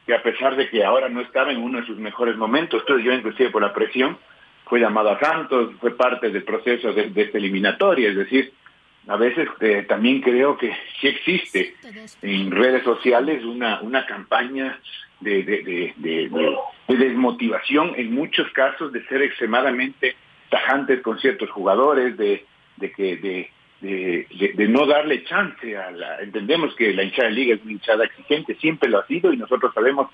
[0.06, 2.98] que a pesar de que ahora no estaba en uno de sus mejores momentos, todo
[2.98, 4.18] yo inclusive por la presión,
[4.64, 8.52] fue llamado a Santos, fue parte del proceso de, de esta eliminatoria, es decir,
[9.08, 11.74] a veces eh, también creo que sí existe
[12.22, 14.80] en redes sociales una, una campaña
[15.20, 20.16] de, de, de, desmotivación, en muchos casos de ser extremadamente
[20.58, 22.44] tajantes con ciertos jugadores, de,
[22.78, 26.20] que de, no darle chance a la...
[26.20, 29.36] Entendemos que la hinchada de liga es una hinchada exigente, siempre lo ha sido y
[29.36, 30.10] nosotros sabemos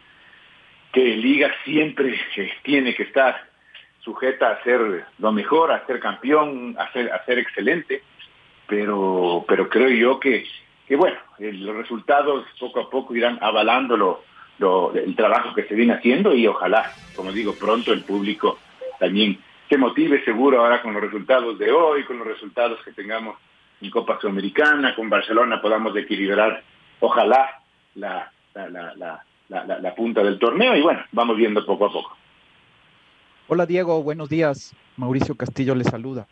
[0.93, 2.21] que liga siempre
[2.63, 3.51] tiene que estar
[4.01, 8.03] sujeta a ser lo mejor, a ser campeón, a ser, a ser excelente
[8.73, 10.47] pero, pero creo yo que,
[10.89, 15.93] que bueno, los resultados poco a poco irán avalando lo, el trabajo que se viene
[15.93, 18.59] haciendo y ojalá, como digo, pronto el público
[18.99, 19.39] también
[19.73, 23.39] se motive seguro ahora con los resultados de hoy, con los resultados que tengamos
[23.81, 26.63] en Copa Sudamericana, con Barcelona podamos equilibrar,
[27.01, 27.63] ojalá,
[27.95, 32.15] la, la, la, la, punta del torneo y bueno, vamos viendo poco a poco.
[33.49, 34.77] Hola Diego, buenos días.
[34.99, 36.27] Mauricio Castillo le saluda.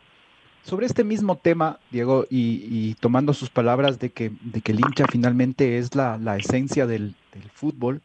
[0.62, 5.07] Sobre este mismo tema, Diego, y, tomando sus palabras de que, de que el hincha
[5.11, 7.14] finalmente es la, esencia del,
[7.55, 8.03] fútbol,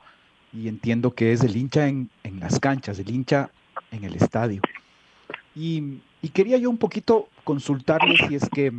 [0.53, 3.49] y entiendo que es el hincha en, las canchas, el hincha
[3.91, 4.61] en el estadio.
[5.55, 6.01] Y,
[6.33, 8.73] quería yo un poquito consultarle si es que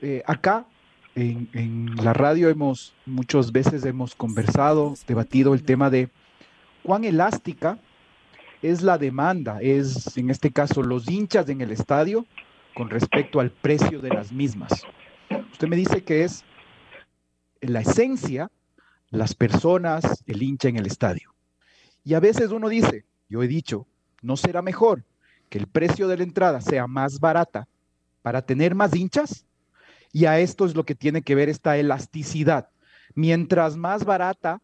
[0.00, 0.66] eh, acá
[1.14, 6.08] en, en, la radio hemos muchas veces hemos conversado, debatido el tema de
[6.84, 7.78] cuán elástica
[8.62, 12.24] es la demanda, es en este caso los hinchas en el estadio
[12.74, 14.84] con respecto al precio de las mismas.
[15.52, 16.44] Usted me dice que es
[17.60, 18.50] la esencia
[19.10, 21.34] las personas, el hincha en el estadio.
[22.04, 23.86] Y a veces uno dice, yo he dicho,
[24.22, 25.04] ¿no será mejor
[25.48, 27.66] que el precio de la entrada sea más barata
[28.22, 29.44] para tener más hinchas?
[30.12, 32.68] Y a esto es lo que tiene que ver esta elasticidad.
[33.14, 34.60] Mientras más barata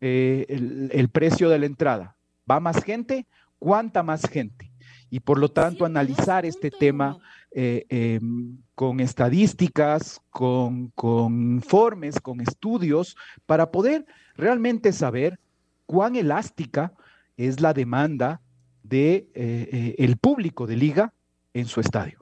[0.00, 2.16] eh, el, el precio de la entrada,
[2.50, 3.26] va más gente,
[3.58, 4.70] ¿cuánta más gente?
[5.10, 7.18] y por lo tanto analizar este tema
[7.52, 14.04] eh, em, con estadísticas, con, informes, con estudios, para poder
[14.36, 15.38] realmente saber
[15.86, 16.92] cuán elástica
[17.36, 18.40] es la demanda
[18.88, 21.12] de eh, eh, el público de liga
[21.54, 22.18] en su estadio.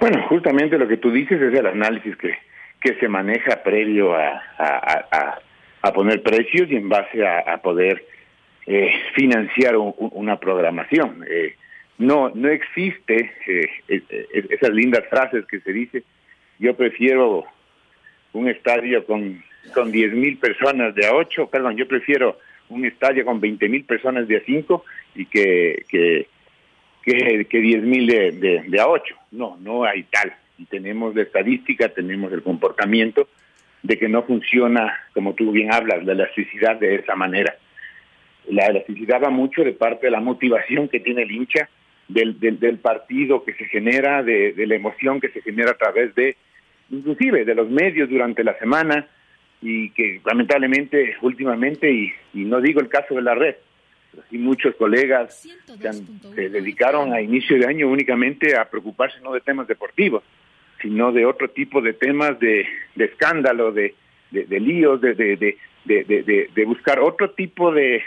[0.00, 2.34] Bueno, justamente lo que tú dices es el análisis que,
[2.80, 4.42] que se maneja previo a,
[5.82, 8.04] a, poner precios y en base a, poder
[8.66, 11.24] eh, financiar una programación.
[11.28, 11.54] Eh,
[11.98, 14.02] no, no existe eh,
[14.50, 16.02] esas lindas frases que se dice,
[16.58, 17.44] yo prefiero
[18.32, 23.24] un estadio con, con 10 mil personas de a 8, perdón, yo prefiero un estadio
[23.24, 26.28] con 20 mil personas de a 5 y que, que,
[27.02, 29.14] que, que 10 mil de, de, de, a 8.
[29.32, 30.34] No, no hay tal.
[30.58, 33.28] Y tenemos la estadística, tenemos el comportamiento
[33.82, 37.56] de que no funciona, como tú bien hablas, la elasticidad de esa manera
[38.48, 41.68] la elasticidad va mucho de parte de la motivación que tiene el hincha,
[42.08, 46.36] del, del, partido que se genera, de, la emoción que se genera a través de,
[46.90, 49.08] inclusive, de los medios durante la semana
[49.62, 53.56] y que lamentablemente últimamente, y, no digo el caso de la red,
[54.30, 55.48] sí muchos colegas
[56.34, 60.22] se, dedicaron a inicio de año únicamente a preocuparse no de temas deportivos,
[60.80, 63.94] sino de otro tipo de temas de, de escándalo, de,
[64.30, 68.02] de, líos, de, de, de, buscar otro tipo de,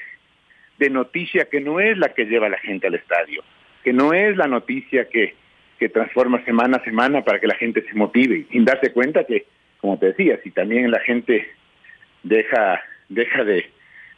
[0.78, 3.44] de noticia que no es la que lleva a la gente al estadio,
[3.84, 5.36] que no es la noticia que,
[5.80, 9.46] que transforma semana a semana para que la gente se motive, sin darse cuenta que,
[9.82, 11.48] como te decía, si también la gente
[12.24, 13.70] deja, deja de,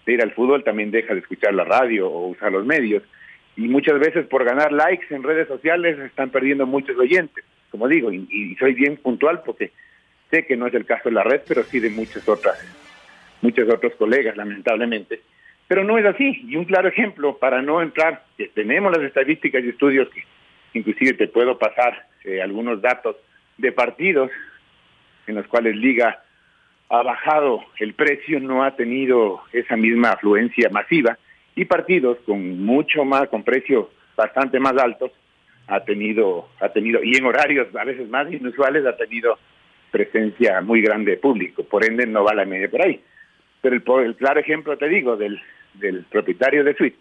[0.07, 3.03] ir al fútbol, también deja de escuchar la radio o usar los medios.
[3.55, 8.11] Y muchas veces por ganar likes en redes sociales están perdiendo muchos oyentes, como digo,
[8.11, 9.71] y, soy bien puntual porque
[10.29, 12.57] sé que no es el caso de la red, pero sí de muchas otras,
[13.41, 15.21] muchos otros colegas, lamentablemente
[15.71, 16.41] pero no es así.
[16.49, 20.21] Y un claro ejemplo, para no entrar, que tenemos las estadísticas y estudios que
[20.73, 23.15] inclusive te puedo pasar eh, algunos datos
[23.57, 24.29] de partidos
[25.27, 26.23] en los cuales Liga
[26.89, 31.17] ha bajado el precio, no ha tenido esa misma afluencia masiva,
[31.55, 35.11] y partidos con mucho más, con precios bastante más altos,
[35.67, 39.37] ha tenido, ha tenido, y en horarios a veces más inusuales, ha tenido
[39.89, 43.01] presencia muy grande de público, por ende no va la media por ahí.
[43.61, 45.39] Pero el, el claro ejemplo, te digo, del,
[45.75, 46.97] del propietario de suite,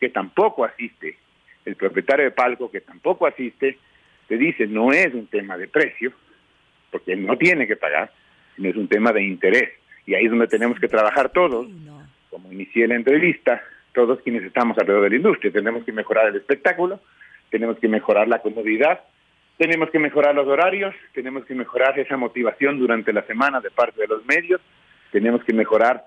[0.00, 1.16] que tampoco asiste,
[1.64, 3.78] el propietario de palco, que tampoco asiste,
[4.26, 6.12] te dice, no es un tema de precio,
[6.92, 8.12] porque él no tiene que pagar,
[8.54, 9.70] sino es un tema de interés.
[10.06, 11.66] Y ahí es donde tenemos que trabajar todos,
[12.30, 15.52] como inicié la entrevista, todos quienes estamos alrededor de la industria.
[15.52, 17.00] Tenemos que mejorar el espectáculo,
[17.50, 19.00] tenemos que mejorar la comodidad,
[19.56, 24.00] tenemos que mejorar los horarios, tenemos que mejorar esa motivación durante la semana de parte
[24.00, 24.60] de los medios,
[25.10, 26.04] tenemos que mejorar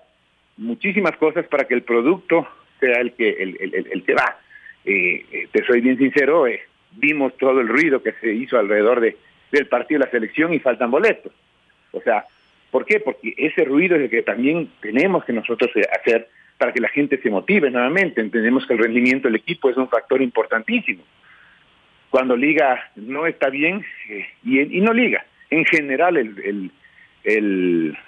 [0.56, 2.46] muchísimas cosas para que el producto
[2.80, 4.38] sea el que el, el, el que va.
[4.84, 6.60] Eh, eh, te soy bien sincero, eh,
[6.92, 9.16] vimos todo el ruido que se hizo alrededor de,
[9.58, 11.32] del partido de la selección y faltan boletos.
[11.92, 12.24] O sea,
[12.70, 13.00] ¿por qué?
[13.00, 17.18] Porque ese ruido es el que también tenemos que nosotros hacer para que la gente
[17.18, 18.20] se motive nuevamente.
[18.20, 21.02] Entendemos que el rendimiento del equipo es un factor importantísimo.
[22.10, 23.84] Cuando Liga no está bien,
[24.42, 26.70] y, y, no Liga, en general el, el,
[27.24, 27.98] el,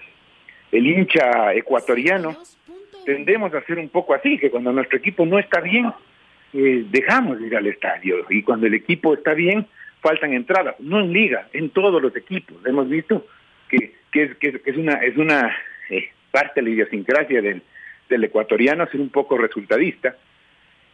[0.73, 2.37] el hincha ecuatoriano
[3.05, 5.93] tendemos a ser un poco así, que cuando nuestro equipo no está bien,
[6.53, 9.67] eh, dejamos de ir al estadio y cuando el equipo está bien,
[10.01, 12.57] faltan entradas, no en liga, en todos los equipos.
[12.67, 13.27] Hemos visto
[13.69, 15.57] que, que, es, que, es una, es una
[15.91, 17.63] eh, parte de la idiosincrasia del,
[18.09, 20.17] del ecuatoriano ser un poco resultadista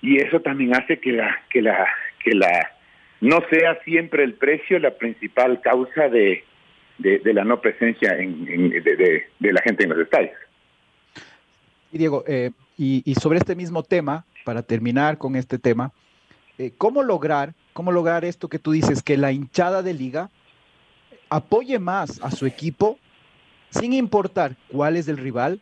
[0.02, 1.86] y eso también hace que la, que la,
[2.22, 2.72] que la,
[3.20, 6.44] no sea siempre el precio la principal causa de,
[6.98, 10.36] de, la no presencia en, de, la gente en los estadios.
[11.90, 15.92] Diego, eh, y, y, sobre este mismo tema, para terminar con este tema,
[16.58, 20.30] eh, ¿cómo lograr, cómo lograr esto que tú dices, que la hinchada de liga
[21.28, 22.98] apoye más a su equipo
[23.70, 25.60] sin importar cuál es el rival,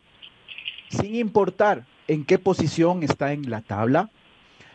[0.89, 4.11] sin importar en qué posición está en la tabla,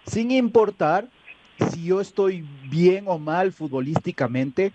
[0.05, 1.09] sin importar
[1.73, 4.73] si yo estoy bien o mal futbolísticamente.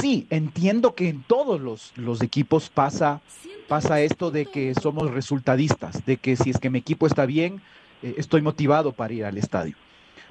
[0.00, 3.20] Sí, entiendo que en todos los, los equipos pasa,
[3.68, 7.60] pasa esto de que somos resultadistas, de que si es que mi equipo está bien,
[8.02, 9.76] eh, estoy motivado para ir al estadio.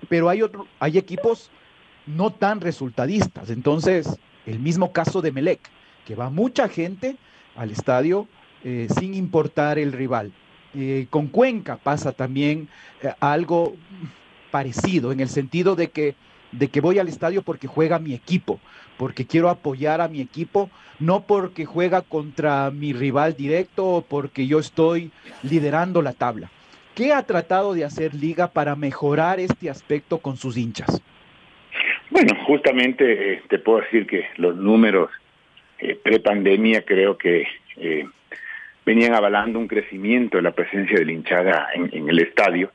[0.07, 1.51] Pero hay, otro, hay equipos
[2.09, 3.49] no tan resultadistas.
[3.49, 5.59] Entonces, el mismo caso de Melec,
[6.05, 7.17] que va mucha gente
[7.55, 8.27] al estadio
[8.63, 10.31] eh, sin importar el rival.
[10.73, 12.67] Eh, con Cuenca pasa también
[13.19, 13.75] algo
[14.51, 16.15] parecido, en el sentido de que,
[16.51, 18.59] de que voy al estadio porque juega mi equipo,
[18.97, 20.69] porque quiero apoyar a mi equipo,
[20.99, 25.11] no porque juega contra mi rival directo o porque yo estoy
[25.43, 26.51] liderando la tabla.
[26.95, 31.01] ¿Qué ha tratado de hacer Liga para mejorar este aspecto con sus hinchas?
[32.21, 35.09] Bueno, justamente eh, te puedo decir que los números
[35.79, 38.05] eh, pre-pandemia creo que eh,
[38.85, 42.73] venían avalando un crecimiento de la presencia de hinchada en, el estadio.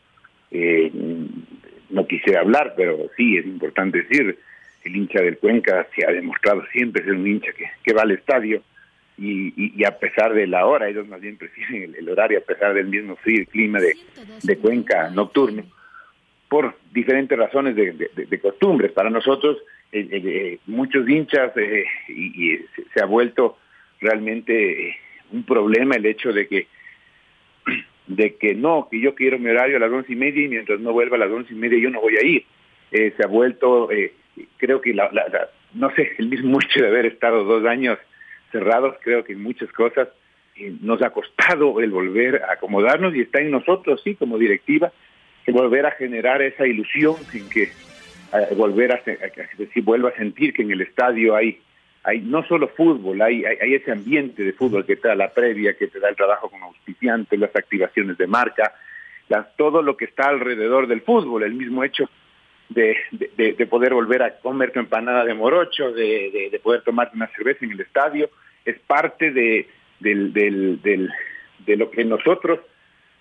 [1.91, 4.39] no quise hablar, pero sí es importante decir,
[4.83, 8.63] el hincha del Cuenca se ha demostrado siempre ser un hincha que, va al estadio
[9.19, 12.87] y, a pesar de la hora, ellos más bien prefieren el, horario, a pesar del
[12.87, 13.95] mismo frío clima de,
[14.43, 15.65] de, Cuenca nocturno,
[16.55, 18.93] por diferentes razones de, costumbres.
[18.93, 19.59] Para nosotros,
[19.90, 21.51] eh, eh, eh, muchos hinchas,
[22.07, 22.61] y,
[22.95, 23.59] se, ha vuelto
[24.01, 24.97] realmente
[25.33, 26.69] un problema el hecho de que
[28.07, 30.79] de que no, que yo quiero mi horario a las once y media y mientras
[30.79, 32.45] no vuelva a las once y media yo no voy a ir.
[32.93, 33.88] se ha vuelto,
[34.57, 35.11] creo que la,
[35.73, 37.99] no sé, el mismo hecho de haber estado dos años
[38.53, 40.07] cerrados, creo que en muchas cosas
[40.83, 44.93] nos ha costado el volver a acomodarnos y está en nosotros, sí, como directiva,
[45.53, 47.71] volver a generar esa ilusión en que
[48.57, 49.01] volver a,
[49.73, 51.61] si vuelva a sentir que en el estadio hay
[52.05, 55.75] hay no solo fútbol, hay, hay, ese ambiente de fútbol que te da la previa,
[55.75, 58.75] que te da el trabajo con auspiciantes, las activaciones de marca,
[59.57, 62.09] todo lo que está alrededor del fútbol, el mismo hecho
[62.69, 67.29] de, de, poder volver a comer tu empanada de morocho, de, de, poder tomarte una
[67.29, 68.29] cerveza en el estadio,
[68.67, 69.67] es parte de,
[70.01, 71.11] del, del,
[71.67, 72.61] de lo que nosotros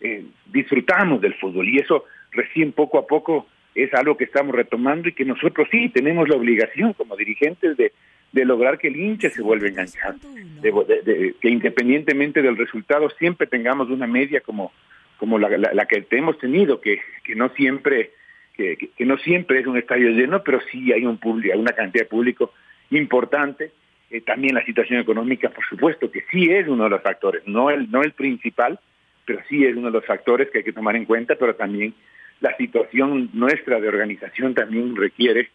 [0.04, 1.68] eh, disfrutamos del fútbol.
[1.70, 5.90] Y eso recién poco a poco es algo que estamos retomando y que nosotros sí
[5.90, 7.94] tenemos la obligación como dirigentes de,
[8.32, 13.48] de lograr que el hincha se vuelva a enganchar, de, que independientemente del resultado siempre
[13.48, 14.72] tengamos una media como,
[15.18, 18.12] como la, que hemos tenido, que, que no siempre
[18.56, 22.04] que, que, no siempre es un estadio lleno, pero sí hay un público, una cantidad
[22.04, 22.54] de público
[22.92, 23.72] importante.
[24.12, 27.72] Eh, también la situación económica, por supuesto, que sí es uno de los factores, no
[27.72, 28.80] el, no el principal,
[29.26, 31.94] pero sí es uno de los factores que hay que tomar en cuenta, pero también
[32.42, 35.50] la situación nuestra de organización también requiere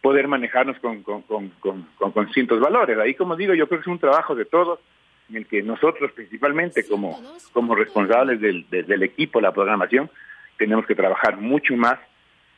[0.00, 2.98] poder manejarnos con, con, con, con, con distintos valores.
[2.98, 4.80] Ahí, como digo, yo creo que es un trabajo de todos,
[5.28, 7.20] en el que nosotros principalmente como,
[7.52, 10.10] como responsables del, del equipo, la programación,
[10.58, 11.98] tenemos que trabajar mucho más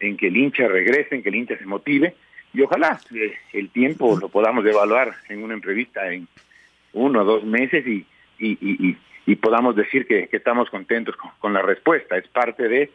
[0.01, 2.15] en que el hincha regrese, en que el hincha se motive,
[2.55, 2.99] y ojalá
[3.53, 6.29] el tiempo lo podamos evaluar en una entrevista en
[6.93, 8.07] uno o dos meses y,
[8.39, 8.97] y,
[9.37, 12.17] podamos decir que, estamos contentos con, la respuesta.
[12.17, 12.91] Es parte de,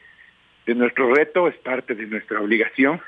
[0.76, 3.02] nuestro reto, es parte de nuestra obligación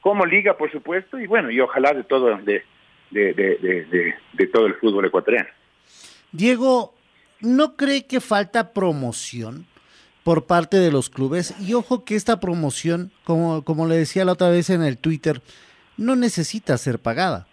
[0.00, 2.64] como liga, por supuesto, y bueno, y ojalá de todo, de,
[3.10, 5.48] de todo el fútbol ecuatoriano.
[6.32, 6.94] Diego,
[7.40, 9.66] ¿no cree que falta promoción
[10.22, 11.54] por parte de los clubes?
[11.60, 15.42] Y ojo que esta promoción, como, como le decía la otra vez en el Twitter,
[15.96, 17.46] no necesita ser pagada.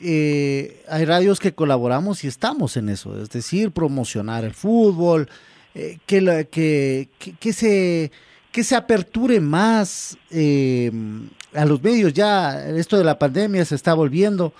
[0.00, 5.28] Eh, hay radios que colaboramos y estamos en eso, es decir, promocionar el fútbol,
[5.74, 8.10] eh, que, la, que, que, se,
[8.52, 10.90] que se aperture más eh,
[11.54, 12.12] a los medios.
[12.12, 14.52] Ya esto de la pandemia se está volviendo.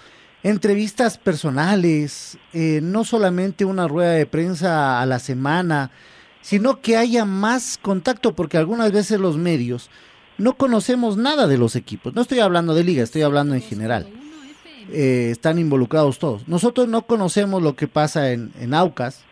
[0.42, 5.90] Entrevistas personales, eh, no solamente una rueda de prensa a la semana,
[6.40, 9.90] sino que haya más contacto, porque algunas veces los medios
[10.36, 12.14] no conocemos nada de los equipos.
[12.14, 14.06] No estoy hablando de liga, estoy hablando en general.
[14.90, 16.48] Eh, están involucrados todos.
[16.48, 19.24] Nosotros no conocemos lo que pasa en, en Aucas,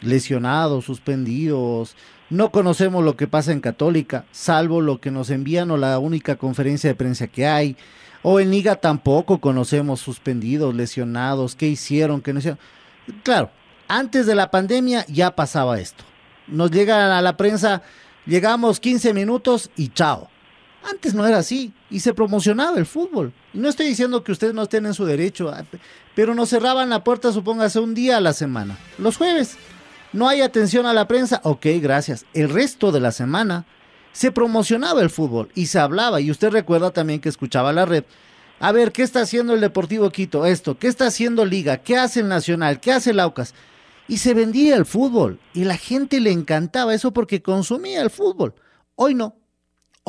[0.00, 1.96] lesionados, suspendidos.
[2.30, 6.36] No conocemos lo que pasa en Católica, salvo lo que nos envían o la única
[6.36, 7.76] conferencia de prensa que hay.
[8.22, 12.58] O en Liga tampoco conocemos suspendidos, lesionados, qué hicieron, qué no hicieron.
[13.22, 13.50] Claro,
[13.86, 16.04] antes de la pandemia ya pasaba esto.
[16.46, 17.82] Nos llega a la prensa,
[18.26, 20.28] llegamos 15 minutos y chao.
[20.90, 23.32] Antes no era así y se promocionaba el fútbol.
[23.52, 25.52] Y no estoy diciendo que ustedes no estén en su derecho,
[26.14, 28.78] pero nos cerraban la puerta, supóngase, un día a la semana.
[28.98, 29.56] Los jueves.
[30.12, 31.40] No hay atención a la prensa.
[31.44, 32.24] Ok, gracias.
[32.32, 33.66] El resto de la semana
[34.12, 36.20] se promocionaba el fútbol y se hablaba.
[36.20, 38.04] Y usted recuerda también que escuchaba la red.
[38.60, 40.46] A ver, ¿qué está haciendo el Deportivo Quito?
[40.46, 41.78] Esto, ¿qué está haciendo Liga?
[41.78, 42.80] ¿Qué hace el Nacional?
[42.80, 43.54] ¿Qué hace el Aucas?
[44.08, 48.54] Y se vendía el fútbol y la gente le encantaba eso porque consumía el fútbol.
[48.96, 49.36] Hoy no.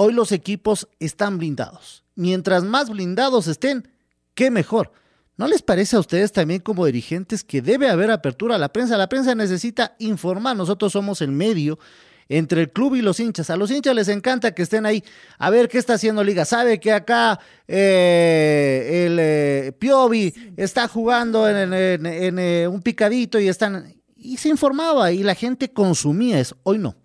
[0.01, 2.05] Hoy los equipos están blindados.
[2.15, 3.89] Mientras más blindados estén,
[4.33, 4.93] qué mejor.
[5.35, 8.95] ¿No les parece a ustedes también como dirigentes que debe haber apertura a la prensa?
[8.95, 10.55] La prensa necesita informar.
[10.55, 11.79] Nosotros somos el medio
[12.29, 13.49] entre el club y los hinchas.
[13.49, 15.03] A los hinchas les encanta que estén ahí.
[15.37, 16.45] A ver qué está haciendo Liga.
[16.45, 17.37] Sabe que acá
[17.67, 24.01] eh, el eh, Piovi está jugando en, eh, un picadito y están.
[24.15, 26.55] Y se informaba y la gente consumía eso.
[26.63, 26.95] Hoy no.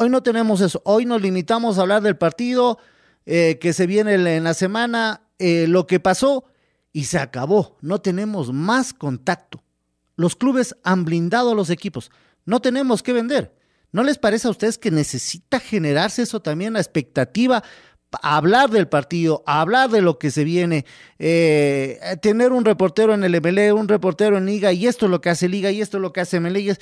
[0.00, 0.80] Hoy no tenemos eso.
[0.84, 2.78] Hoy nos limitamos a hablar del partido
[3.26, 6.44] eh, que se viene en la semana, eh, lo que pasó
[6.92, 7.76] y se acabó.
[7.80, 9.60] No tenemos más contacto.
[10.14, 12.12] Los clubes han blindado a los equipos.
[12.44, 13.56] No tenemos que vender.
[13.90, 17.64] ¿No les parece a ustedes que necesita generarse eso también, la expectativa?
[18.22, 20.84] Hablar del partido, hablar de lo que se viene,
[21.18, 25.20] eh, tener un reportero en el MLE, un reportero en Liga, y esto es lo
[25.20, 26.78] que hace Liga, y esto es lo que hace MLE,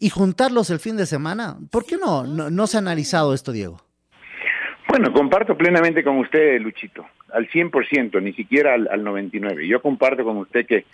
[0.00, 1.56] y juntarlos el fin de semana.
[1.70, 3.82] ¿Por qué no, no, no se ha analizado esto, Diego?
[4.88, 9.64] Bueno, comparto plenamente con usted, Luchito, al 100%, ni siquiera al, al 99%.
[9.68, 10.84] Yo comparto con usted que,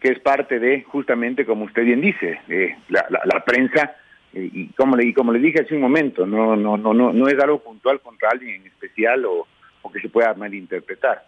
[0.00, 3.96] que es parte de, justamente como usted bien dice, eh, la, la, la, prensa,
[4.34, 7.12] eh, y, como le, y como le dije hace un momento, no, no, no, no,
[7.12, 9.46] no es algo puntual contra alguien en especial o,
[9.80, 11.24] o que se pueda malinterpretar.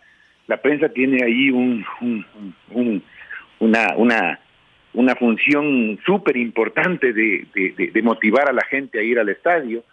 [0.46, 2.26] La prensa tiene ahí un, un,
[2.70, 3.02] un
[3.60, 4.40] una, una,
[4.94, 9.84] una función súper importante de, motivar a la gente a ir al estadio,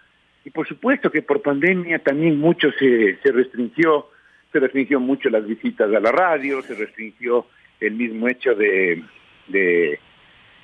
[0.46, 4.10] y por supuesto que por pandemia también mucho se, se restringió,
[4.52, 7.48] se restringió mucho las visitas a la radio, se restringió
[7.80, 9.04] el mismo hecho de,
[9.48, 10.00] de,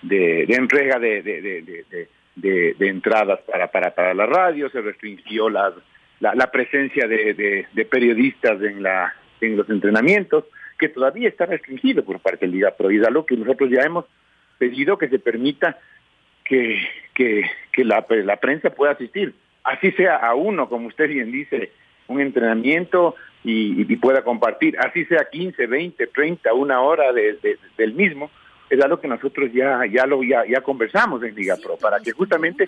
[0.02, 1.22] de, de entrega de,
[2.36, 5.74] de, entradas para, para, para la radio, se restringió la,
[6.20, 10.46] la, presencia de, periodistas en, la, en los entrenamientos,
[10.78, 14.06] que todavía está restringido por parte del Liga Pro, y es que nosotros ya hemos
[14.58, 15.78] pedido que se permita
[16.44, 16.80] que,
[17.14, 19.34] que, que la, la prensa pueda asistir.
[19.64, 21.72] Así sea a uno, como usted bien dice,
[22.08, 27.58] un entrenamiento y, y pueda compartir, así sea 15, 20, 30, una hora de, de,
[27.78, 28.32] del mismo,
[28.70, 32.12] es algo que nosotros ya ya lo ya, ya conversamos en Liga Pro, para que
[32.12, 32.68] justamente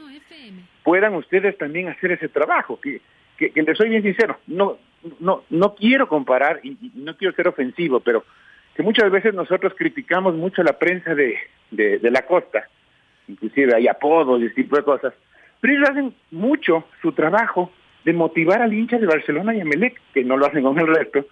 [0.84, 3.02] puedan ustedes también hacer ese trabajo, que,
[3.38, 4.78] que, que les soy bien sincero, no,
[5.20, 8.24] no, no quiero comparar y, y, no quiero ser ofensivo, pero
[8.80, 11.38] que muchas veces nosotros criticamos mucho la prensa de,
[11.70, 12.70] de, de la costa,
[13.28, 15.14] inclusive hay apodos y ese tipo de cosas,
[15.60, 17.74] pero ellos hacen mucho su trabajo
[18.06, 21.26] de motivar al hincha de Barcelona y Emelec, que no lo hacen con el resto,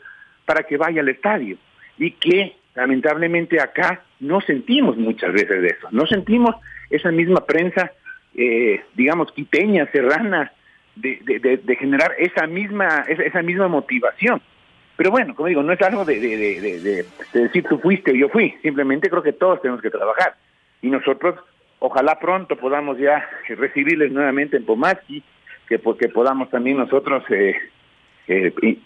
[0.43, 1.55] para que vaya al estadio.
[1.97, 5.87] Y que lamentablemente acá no sentimos muchas veces de eso.
[5.91, 6.53] No sentimos
[6.89, 7.93] esa misma prensa,
[8.35, 10.51] eh, digamos, quiteña, serrana,
[10.97, 14.41] de, de, de, generar esa misma, esa, misma motivación.
[14.97, 18.51] Pero bueno, como digo, no es algo de, de decir tú fuiste o yo fui.
[18.61, 20.35] Simplemente creo que todos tenemos que trabajar.
[20.81, 21.35] Y nosotros
[21.79, 25.23] Ojalá pronto podamos ya recibirles nuevamente en Pomaski,
[25.67, 27.55] que, que podamos también nosotros eh,
[28.27, 28.77] eh,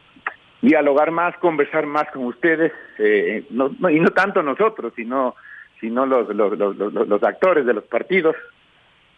[0.61, 5.35] dialogar más, conversar más con ustedes, eh, y no tanto nosotros, sino,
[5.79, 8.35] sino los, actores de los partidos,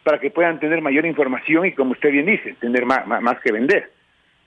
[0.03, 3.89] para que puedan tener mayor información y, como usted bien dice, tener más que vender.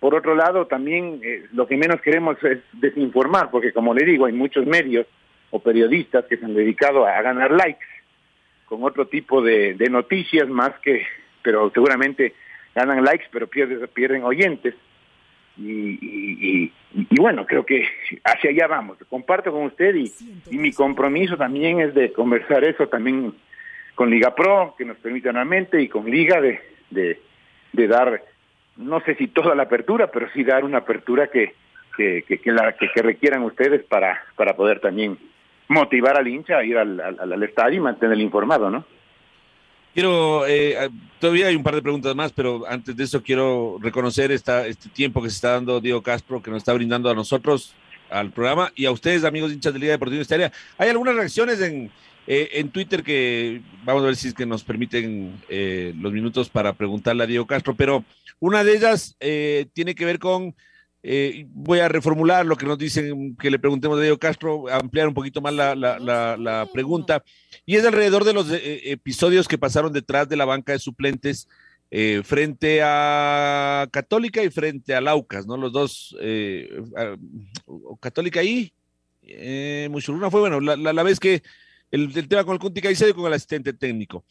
[0.07, 4.27] Por otro lado, también eh, lo que menos queremos es desinformar, porque como le digo,
[4.27, 5.05] hay muchos medios
[5.51, 7.85] o periodistas que se han dedicado a ganar likes
[8.67, 11.05] con otro tipo de, noticias más que,
[11.43, 12.35] pero seguramente
[12.73, 14.77] ganan likes, pero pierden, pierden oyentes.
[15.59, 16.73] Y, y, y,
[17.11, 17.89] y, bueno, creo que
[18.23, 18.99] hacia allá vamos.
[19.09, 20.13] Comparto con usted y,
[20.57, 23.35] mi compromiso también es de conversar eso también
[23.97, 27.19] con Liga Pro, que nos permite anualmente, y con Liga de
[27.89, 28.23] dar,
[28.77, 31.55] no sé si toda la apertura, pero sí dar una apertura que,
[31.97, 35.19] que, que, que, la, que, que requieran ustedes para, para poder también
[35.69, 38.85] motivar al hincha a ir al, al, al estadio y mantenerlo informado, ¿no?
[39.95, 40.77] Quiero, eh,
[41.19, 44.91] todavía hay un par de preguntas más, pero antes de eso quiero reconocer esta, este
[44.91, 47.75] tiempo que se está dando Diego Castro, que nos está brindando a nosotros,
[48.11, 50.53] al programa, y a ustedes, amigos hinchas de Liga Deportiva Estaria.
[50.77, 51.91] Hay algunas reacciones en,
[52.27, 56.49] eh, en Twitter que vamos a ver si es que nos permiten eh, los minutos
[56.49, 58.05] para preguntarle a Diego Castro, pero
[58.41, 60.55] una de ellas eh, tiene que ver con
[61.09, 65.07] eh, voy a reformular lo que nos dicen que le preguntemos a Diego Castro, ampliar
[65.07, 67.23] un poquito más la, la, la, la pregunta,
[67.65, 71.47] y es alrededor de los eh, episodios que pasaron detrás de la banca de suplentes
[71.93, 75.57] eh, frente a Católica y frente a Laucas, ¿no?
[75.57, 76.69] Los dos, eh,
[78.01, 78.73] Católica y
[79.23, 81.45] eh, Muchuruna fue bueno, la, la, vez que
[81.91, 84.25] el, tema con el Caicedo y con el asistente técnico.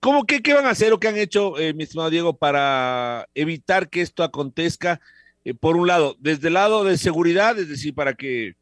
[0.00, 3.28] ¿Cómo que qué van a hacer o qué han hecho, eh, mi estimado Diego, para
[3.34, 5.00] evitar que esto acontezca?
[5.44, 8.54] Eh, por un lado, desde el lado de seguridad, es decir, para que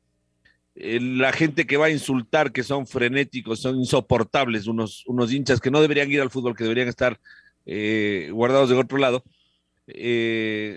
[0.75, 5.61] eh, la gente que va a insultar, que son frenéticos, son insoportables, unos, unos hinchas
[5.61, 7.21] que no deberían ir al fútbol, que deberían estar
[7.67, 9.23] eh, guardados de otro lado,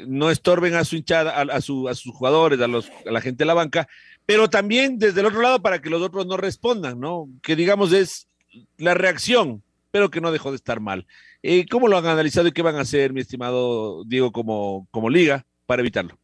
[0.07, 3.45] no estorben a su hinchada, a, a sus jugadores, a, los, a la gente de
[3.45, 3.88] la banca,
[4.26, 7.28] pero también desde el otro lado para que los otros no respondan, ¿no?
[7.41, 8.28] Que digamos es
[8.78, 9.61] la reacción,
[9.91, 11.05] pero que no dejó de estar mal.
[11.43, 15.09] Eh, ¿Cómo lo han analizado y qué van a hacer, mi estimado Diego, como, como
[15.09, 15.45] liga?
[15.65, 16.15] para evitarlo.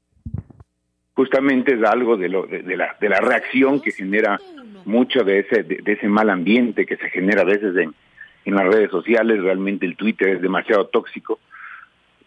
[1.13, 4.39] Justamente es algo de, lo, de, de, la, de la reacción que genera
[4.85, 7.93] mucho de ese, de, ese mal ambiente que se genera a veces en,
[8.45, 9.41] en las redes sociales.
[9.41, 11.39] Realmente el Twitter es demasiado tóxico.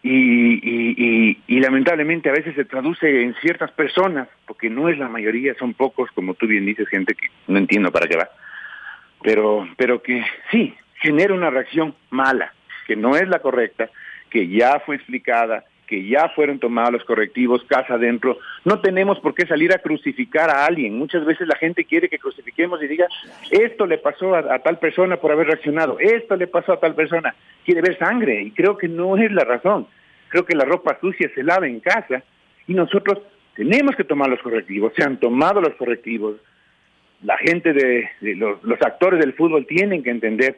[0.07, 5.07] Y, y, y, lamentablemente a veces se traduce en ciertas personas, porque no es la
[5.07, 8.29] mayoría, son pocos, como tú bien dices, gente que no entiendo para qué va,
[9.23, 12.53] pero, pero que sí, genera una reacción mala,
[12.85, 13.89] que no es la correcta,
[14.29, 18.39] que ya fue explicada, que ya fueron tomados los correctivos casa adentro.
[18.63, 20.97] No tenemos por qué salir a crucificar a alguien.
[20.97, 23.07] Muchas veces la gente quiere que crucifiquemos y diga,
[23.51, 27.35] esto le pasó a, tal persona por haber reaccionado, esto le pasó a tal persona.
[27.63, 29.87] Quiere ver sangre y creo que no es la razón.
[30.29, 32.23] Creo que la ropa sucia se lava en casa
[32.67, 33.19] y nosotros
[33.55, 34.93] tenemos que tomar los correctivos.
[34.95, 36.37] Se han tomado los correctivos.
[37.23, 40.57] La gente de, de los, los actores del fútbol tienen que entender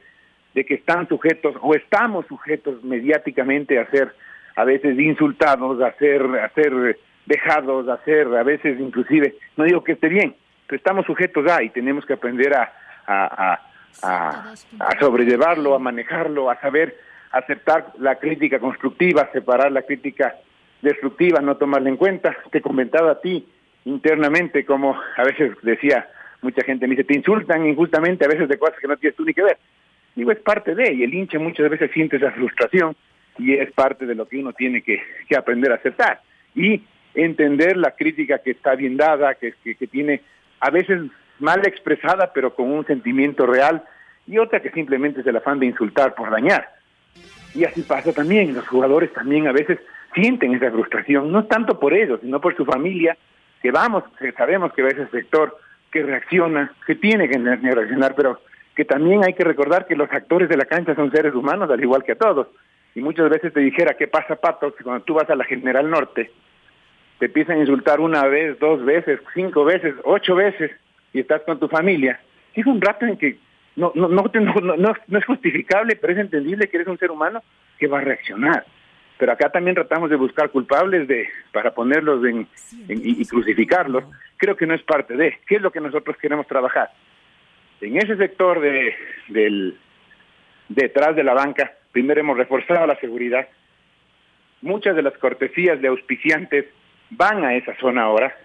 [0.54, 4.14] de que están sujetos o estamos sujetos mediáticamente a ser
[4.58, 6.98] a veces insultados, a ser, a ser
[7.28, 10.36] dejados, a ser a veces inclusive, no digo que esté bien,
[10.66, 12.74] pero estamos sujetos a y tenemos que aprender a,
[13.06, 13.62] a,
[14.02, 16.98] a, a, sobrellevarlo, a manejarlo, a saber
[17.32, 20.36] aceptar la crítica constructiva, separar la crítica
[20.82, 22.36] destructiva, no tomarla en cuenta.
[22.52, 23.48] Te comentaba a ti
[23.86, 26.08] internamente como a veces decía
[26.42, 29.24] mucha gente, me dice, te insultan injustamente a veces de cosas que no tienes tú
[29.24, 29.58] ni que ver.
[30.16, 32.96] Digo, es parte de, y el hincha muchas veces siente esa frustración
[33.38, 35.02] y es parte de lo que uno tiene que,
[35.36, 36.22] aprender a aceptar
[36.56, 36.82] y
[37.14, 40.22] entender la crítica que está bien dada, que, que, que, tiene
[40.60, 41.02] a veces
[41.40, 43.84] mal expresada, pero con un sentimiento real,
[44.28, 46.68] y otra que simplemente es el afán de insultar por dañar.
[47.56, 49.80] Y así pasa también, los jugadores también a veces
[50.14, 53.18] sienten esa frustración, no tanto por ellos, sino por su familia,
[53.62, 55.58] que vamos, que sabemos que va ese sector
[55.92, 58.42] que reacciona, que tiene que reaccionar, pero
[58.76, 61.82] que también hay que recordar que los actores de la cancha son seres humanos, al
[61.82, 62.48] igual que a todos,
[62.98, 64.74] y muchas veces te dijera, ¿qué pasa, Pato?
[64.74, 66.32] Que cuando tú vas a la General Norte,
[67.20, 70.72] te empiezan a insultar una vez, dos veces, cinco veces, ocho veces,
[71.14, 72.20] y estás con tu familia.
[72.56, 73.38] Llega un rato en que
[73.76, 74.24] no, no, no,
[75.08, 77.44] no, es justificable, pero es entendible que eres un ser humano
[77.78, 78.66] que va a reaccionar.
[79.20, 82.48] Pero acá también tratamos de buscar culpables de para ponerlos en,
[82.88, 84.06] en, y crucificarlos.
[84.38, 85.38] Creo que no es parte de.
[85.46, 86.90] ¿Qué es lo que nosotros queremos trabajar?
[87.80, 88.96] En ese sector de,
[89.28, 89.78] del
[90.68, 93.48] detrás de la banca, primero hemos reforzado la seguridad.
[94.62, 96.66] Muchas de las cortesías de auspiciantes
[97.10, 98.38] van a esa zona ahora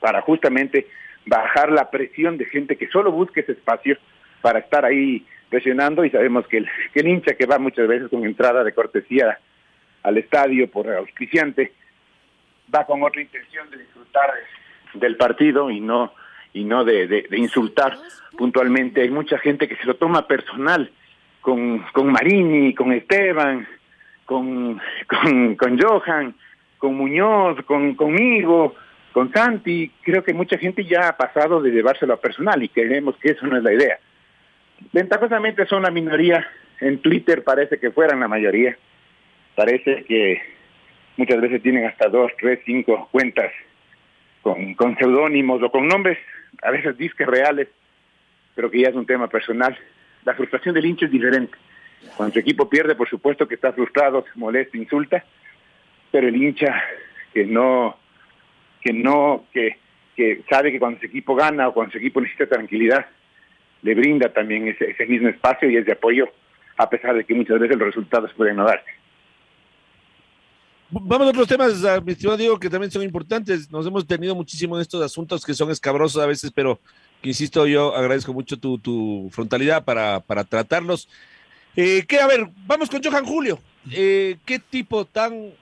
[0.00, 0.88] para justamente
[1.24, 3.96] bajar la presión de gente que solo busque ese espacio
[4.42, 8.08] para estar ahí presionando y sabemos que el, que el hincha que va muchas veces
[8.08, 9.38] con entrada de cortesía
[10.02, 11.72] al estadio por auspiciante
[12.74, 14.32] va con otra intención de disfrutar
[14.94, 16.12] del partido y no
[16.52, 17.96] y no de, insultar
[18.36, 19.02] puntualmente.
[19.02, 20.90] Hay mucha gente que se lo toma personal
[21.40, 23.66] con, con Marini, con Esteban,
[24.24, 26.34] con, con, con Johan,
[26.78, 28.74] con Muñoz, con, conmigo,
[29.12, 33.16] con Santi, creo que mucha gente ya ha pasado de llevárselo a personal y creemos
[33.16, 33.98] que eso no es la idea.
[34.92, 36.46] ventajosamente son la minoría.
[36.80, 38.76] En Twitter parece que fueran la mayoría.
[39.56, 40.40] Parece que
[41.16, 43.50] muchas veces tienen hasta dos, tres, cinco cuentas
[44.42, 46.18] con, con seudónimos o con nombres,
[46.62, 47.66] a veces disques reales,
[48.54, 49.76] pero que ya es un tema personal.
[50.28, 51.56] La frustración del hincha es diferente.
[52.14, 55.24] Cuando su equipo pierde, por supuesto que está frustrado, se molesta, insulta,
[56.12, 56.82] pero el hincha
[57.32, 57.96] que no,
[58.82, 59.78] que no, que,
[60.14, 63.06] que sabe que cuando su equipo gana o cuando su equipo necesita tranquilidad,
[63.80, 66.28] le brinda también ese, ese mismo espacio y ese apoyo,
[66.76, 68.90] a pesar de que muchas veces los resultados pueden no darse.
[70.90, 73.70] Vamos a otros temas, ah, mi estimado Diego, que también son importantes.
[73.70, 76.80] Nos hemos tenido muchísimo en estos asuntos que son escabrosos a veces, pero
[77.20, 81.08] que insisto, yo agradezco mucho tu, frontalidad para, para tratarlos.
[81.76, 83.58] Eh, que, a ver, vamos con Johan Julio.
[83.92, 85.52] Eh, ¿Qué tipo tan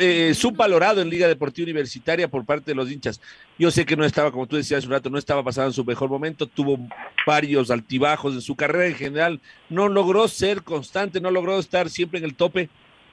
[0.00, 3.20] eh, subvalorado en Liga Deportiva Universitaria por parte de los hinchas?
[3.58, 5.74] Yo sé que no estaba, como tú decías hace un rato, no estaba pasando en
[5.74, 6.78] su mejor momento, tuvo
[7.26, 12.18] varios altibajos en su carrera en general, no logró ser constante, no logró estar siempre
[12.18, 12.68] en el tope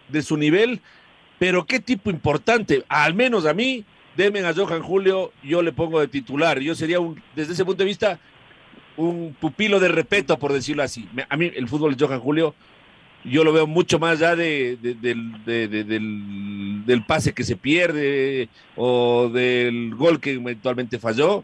[0.10, 0.82] de su nivel,
[1.40, 3.86] pero qué tipo importante, al menos a mí,
[4.16, 6.60] Demen a Johan Julio, yo le pongo de titular.
[6.60, 8.20] Yo sería, un, desde ese punto de vista,
[8.98, 11.08] un pupilo de respeto, por decirlo así.
[11.30, 12.56] A mí el fútbol de Johan Julio,
[13.26, 18.50] yo lo veo mucho más allá de, de, de, del, del, pase que se pierde
[18.76, 21.44] o del gol que eventualmente falló.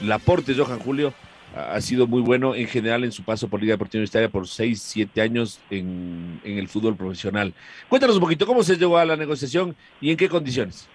[0.00, 1.14] El aporte de Johan Julio
[1.54, 4.80] ha sido muy bueno en general en su paso por Liga Deportiva Universitaria por 6,
[4.82, 7.54] 7 años en, en el fútbol profesional.
[7.88, 10.88] Cuéntanos un poquito cómo se llegó a la negociación y en qué condiciones.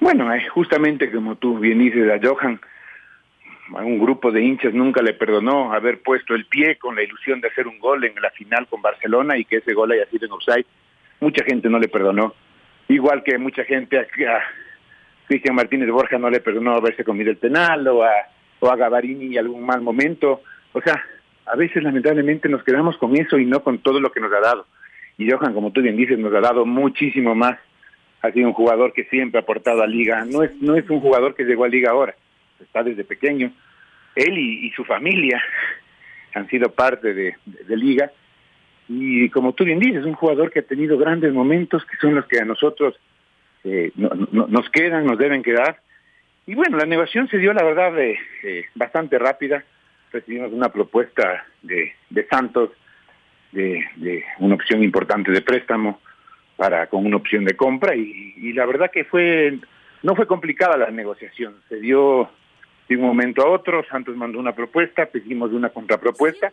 [0.00, 2.58] Bueno, justamente como tú bien dices a Johan,
[3.76, 7.40] a un grupo de hinchas nunca le perdonó haber puesto el pie con la ilusión
[7.40, 10.26] de hacer un gol en la final con Barcelona y que ese gol haya sido
[10.26, 10.66] en offside.
[11.20, 12.34] Mucha gente no le perdonó.
[12.88, 14.40] Igual que mucha gente a, a
[15.28, 18.10] Cristian Martínez Borja no le perdonó haberse comido el penal o a,
[18.58, 20.40] o a Gavarini algún mal momento.
[20.72, 21.04] O sea,
[21.44, 24.40] a veces lamentablemente nos quedamos con eso y no con todo lo que nos ha
[24.40, 24.66] dado.
[25.18, 27.58] Y Johan, como tú bien dices, nos ha dado muchísimo más.
[28.22, 30.24] Ha sido un jugador que siempre ha aportado a Liga.
[30.24, 32.14] No es, no es un jugador que llegó a Liga ahora
[32.62, 33.52] está desde pequeño.
[34.14, 35.42] Él y, su familia
[36.34, 37.36] han sido parte de,
[37.68, 38.10] Liga.
[38.88, 42.26] Y como tú bien dices, un jugador que ha tenido grandes momentos que son los
[42.26, 42.98] que a nosotros
[43.62, 45.80] eh, no, no, nos quedan, nos deben quedar.
[46.46, 49.64] Y bueno, la negociación se dio, la verdad, de, eh, bastante rápida.
[50.12, 52.70] Recibimos una propuesta de, de Santos
[53.52, 56.00] de, una opción importante de préstamo
[56.60, 59.58] para con una opción de compra y, y la verdad que fue
[60.02, 61.54] no fue complicada la negociación.
[61.70, 62.28] Se dio
[62.86, 66.52] de un momento a otro, Santos mandó una propuesta, pedimos una contrapropuesta,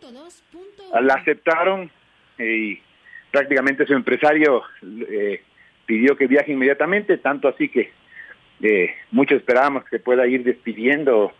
[0.98, 1.90] la aceptaron
[2.38, 2.82] eh, y
[3.30, 4.62] prácticamente su empresario
[5.10, 5.42] eh,
[5.84, 7.92] pidió que viaje inmediatamente, tanto así que
[8.62, 11.34] eh, muchos esperábamos que se pueda ir despidiendo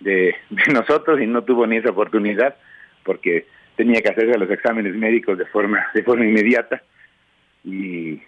[0.00, 2.56] de, de, nosotros y no tuvo ni esa oportunidad
[3.04, 3.46] porque
[3.76, 6.82] tenía que hacerse los exámenes médicos de forma de forma inmediata
[7.66, 8.22] y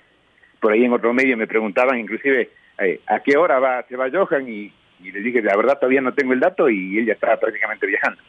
[0.61, 4.11] por ahí en otro medio me preguntaban inclusive eh, a qué hora va se va
[4.11, 4.71] Johan y
[5.03, 7.87] y le dije, la verdad todavía no tengo el dato y él ya estaba prácticamente
[7.87, 8.21] viajando.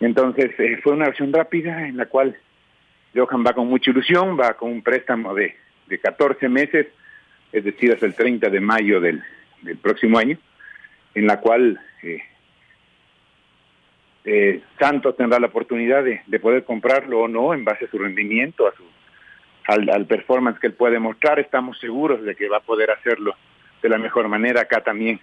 [0.00, 2.36] Entonces eh, fue una versión rápida en la cual
[3.14, 5.56] Johan va con mucha ilusión, va con un préstamo de,
[5.86, 6.88] de 14 meses,
[7.52, 9.22] es decir, hasta el 30 de mayo del,
[9.62, 10.36] del próximo año,
[11.14, 12.22] en la cual eh,
[14.24, 17.98] eh, Santos tendrá la oportunidad de, de, poder comprarlo o no en base a su
[17.98, 18.82] rendimiento, a su,
[19.66, 21.38] al, al performance que él puede mostrar.
[21.38, 23.34] Estamos seguros de que va a poder hacerlo
[23.82, 25.20] de la mejor manera acá también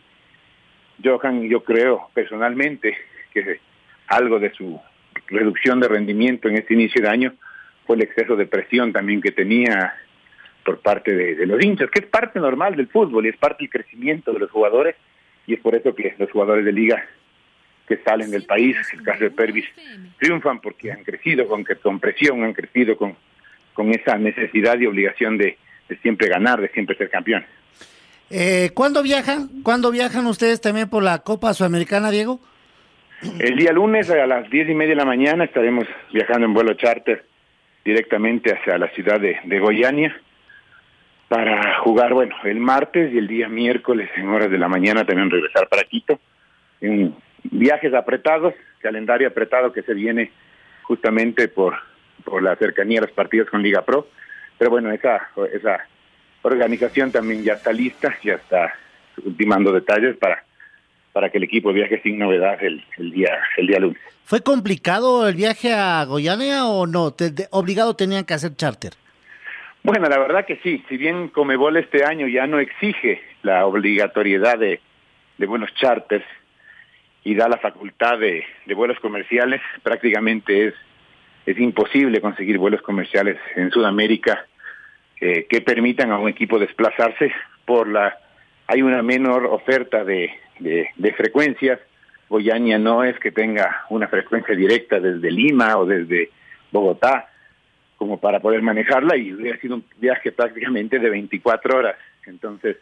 [1.01, 2.95] Johan, yo creo personalmente
[3.33, 3.59] que
[4.07, 4.79] algo de su
[5.27, 7.33] reducción de rendimiento en este inicio de año
[7.85, 9.95] fue el exceso de presión también que tenía
[10.63, 13.69] por parte de, los hinchas, que es parte normal del fútbol y es parte del
[13.69, 14.95] crecimiento de los jugadores
[15.45, 17.03] y es por eso que los jugadores de liga
[17.85, 19.65] que salen del país, el caso de Pervis,
[20.17, 23.17] triunfan porque han crecido con, con presión, han crecido con,
[23.73, 25.57] con esa necesidad y obligación de,
[25.89, 27.45] de siempre ganar, de siempre ser campeón.
[28.29, 29.49] Eh, ¿Cuándo viajan?
[29.63, 32.39] ¿Cuándo viajan ustedes también por la Copa Sudamericana, Diego?
[33.39, 36.73] El día lunes a las diez y media de la mañana estaremos viajando en vuelo
[36.73, 37.25] charter
[37.85, 40.15] directamente hacia la ciudad de, de Goiânia
[41.27, 45.29] para jugar, bueno, el martes y el día miércoles en horas de la mañana también
[45.29, 46.19] regresar para Quito.
[46.81, 50.31] En viajes apretados, calendario apretado que se viene
[50.83, 51.75] justamente por,
[52.23, 54.07] por la cercanía de los partidos con Liga Pro.
[54.57, 55.85] Pero bueno, esa, esa
[56.41, 58.73] organización también ya está lista, ya está
[59.23, 60.43] ultimando detalles para
[61.11, 64.01] para que el equipo viaje sin novedad el, el día el día lunes.
[64.23, 67.11] ¿Fue complicado el viaje a Goiânia o no?
[67.11, 68.93] ¿Te, de, obligado tenían que hacer charter?
[69.83, 70.83] Bueno, la verdad que sí.
[70.89, 74.79] Si bien Comebol este año ya no exige la obligatoriedad de,
[75.37, 76.25] de buenos charters,
[77.23, 80.73] y da la facultad de, de vuelos comerciales, prácticamente es,
[81.45, 84.45] es imposible conseguir vuelos comerciales en Sudamérica
[85.19, 87.31] eh, que permitan a un equipo desplazarse
[87.65, 88.17] por la
[88.67, 91.79] hay una menor oferta de, de, de frecuencias.
[92.29, 96.29] Goiânia no es que tenga una frecuencia directa desde Lima o desde
[96.71, 97.29] Bogotá
[97.97, 101.95] como para poder manejarla y hubiera sido un viaje prácticamente de 24 horas.
[102.25, 102.77] Entonces,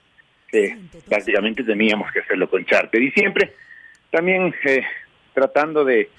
[0.51, 3.01] eh, prácticamente teníamos que hacerlo con charter.
[3.01, 3.53] Y siempre
[4.09, 4.83] también eh,
[5.33, 6.09] tratando de,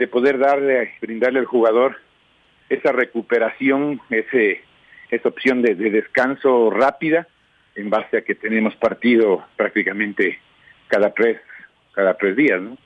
[0.00, 1.98] de poder darle, brindarle al jugador
[2.70, 4.62] esa recuperación, ese,
[5.10, 7.28] esa opción de, de descanso rápida
[7.74, 10.40] en base a que tenemos partido prácticamente
[10.88, 11.38] cada tres,
[11.92, 12.78] cada tres días, ¿no?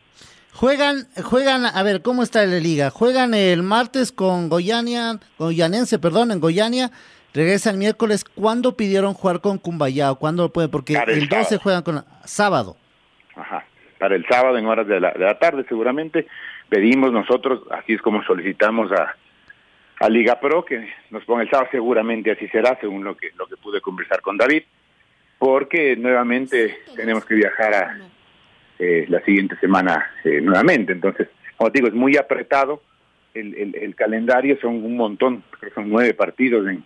[0.55, 2.91] Juegan, juegan, a ver, ¿cómo está la liga?
[2.91, 6.91] Juegan el martes con Goiania, Goyanense, perdón, en Goiania,
[7.33, 8.25] regresan el miércoles.
[8.25, 10.15] ¿Cuándo pidieron jugar con Cumbayá?
[10.15, 10.71] ¿Cuándo lo pueden?
[10.71, 11.61] Porque el el 12 sábado.
[11.63, 12.77] juegan con sábado.
[13.37, 13.65] Ajá.
[14.01, 16.27] Para el sábado en horas de la, de la tarde seguramente
[16.75, 19.15] pedimos nosotros, así es como solicitamos a,
[20.01, 23.47] a Liga Pro que nos ponga el sábado, seguramente así será, según lo que, lo
[23.47, 24.65] que pude conversar con David,
[25.39, 27.99] porque nuevamente tenemos que viajar a
[28.81, 30.91] eh, la siguiente semana eh, nuevamente.
[30.93, 32.83] Entonces, como te digo, es muy apretado
[33.35, 36.83] el, el, el calendario, son un montón, creo que son nueve partidos en,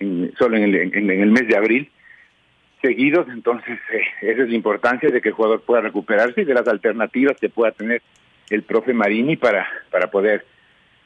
[0.00, 1.90] en- solo en el, en, en el mes de abril
[2.80, 6.54] seguidos, entonces eh, esa es la importancia de que el jugador pueda recuperarse y de
[6.54, 8.00] las alternativas que pueda tener
[8.50, 10.44] el profe Marini para, para poder,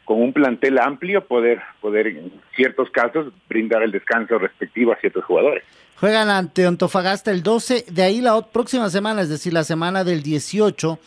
[0.04, 5.24] con un plantel amplio, poder, poder en ciertos casos brindar el descanso respectivo a ciertos
[5.24, 5.64] jugadores.
[5.98, 10.22] Juegan ante Antofagasta el 12, de ahí la próxima semana, es decir, la semana del
[10.22, 10.98] 18,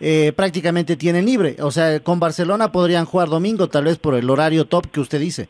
[0.00, 1.56] eh, prácticamente tienen libre.
[1.60, 5.20] O sea, con Barcelona podrían jugar domingo, tal vez por el horario top que usted
[5.20, 5.48] dice.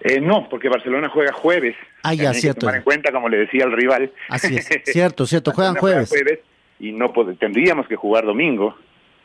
[0.00, 1.76] Eh, no, porque Barcelona juega jueves.
[2.02, 2.60] Ah, ya, hay que cierto.
[2.60, 4.12] tomar en cuenta, como le decía al rival.
[4.28, 6.08] Así es, cierto, cierto, juegan jueves.
[6.08, 6.36] juega
[6.78, 8.76] y no tendríamos que jugar domingo,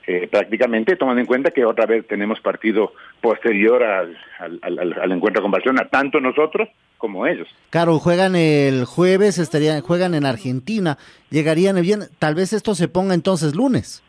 [0.07, 5.11] eh, prácticamente, tomando en cuenta que otra vez tenemos partido posterior al, al, al- al
[5.11, 7.47] encuentro con Barcelona, tanto nosotros como ellos.
[7.69, 10.97] Claro, juegan el jueves, estarían, juegan en Argentina,
[11.29, 14.03] llegarían bien, tal vez esto se ponga entonces lunes.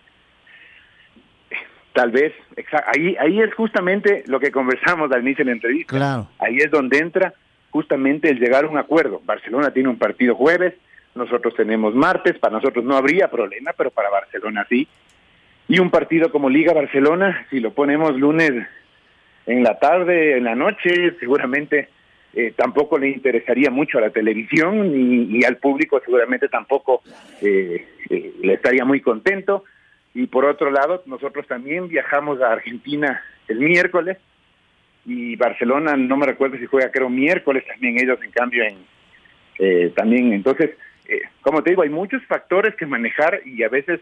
[1.95, 2.33] Tal vez,
[2.87, 5.95] ahí, ahí es justamente lo que conversamos al inicio de la entrevista.
[5.95, 6.29] Claro.
[6.39, 7.35] Ahí es donde entra
[7.71, 9.21] justamente el llegar a un acuerdo.
[9.27, 10.73] Barcelona tiene un partido jueves,
[11.15, 14.89] nosotros tenemos martes, para nosotros no habría problema, pero para Barcelona sí.
[15.73, 18.53] Y un partido como Liga Barcelona, si lo ponemos lunes
[19.47, 21.89] en la tarde, en la noche, seguramente
[22.35, 27.01] eh, tampoco le interesaría mucho a la televisión y, y al público seguramente tampoco
[27.41, 29.65] eh, eh, le estaría muy contento.
[30.13, 34.19] Y por otro lado, nosotros también viajamos a Argentina el miércoles
[35.07, 38.77] y Barcelona, no me recuerdo si juega, creo miércoles también ellos, en cambio, en
[39.59, 40.35] eh, también.
[40.35, 40.73] Entonces,
[41.41, 44.01] como te digo, hay muchos factores que manejar y a veces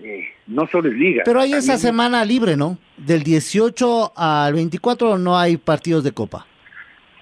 [0.00, 1.22] eh, no solo es liga.
[1.24, 2.78] Pero hay esa semana libre, ¿no?
[2.96, 6.46] Del 18 al 24 no hay partidos de Copa.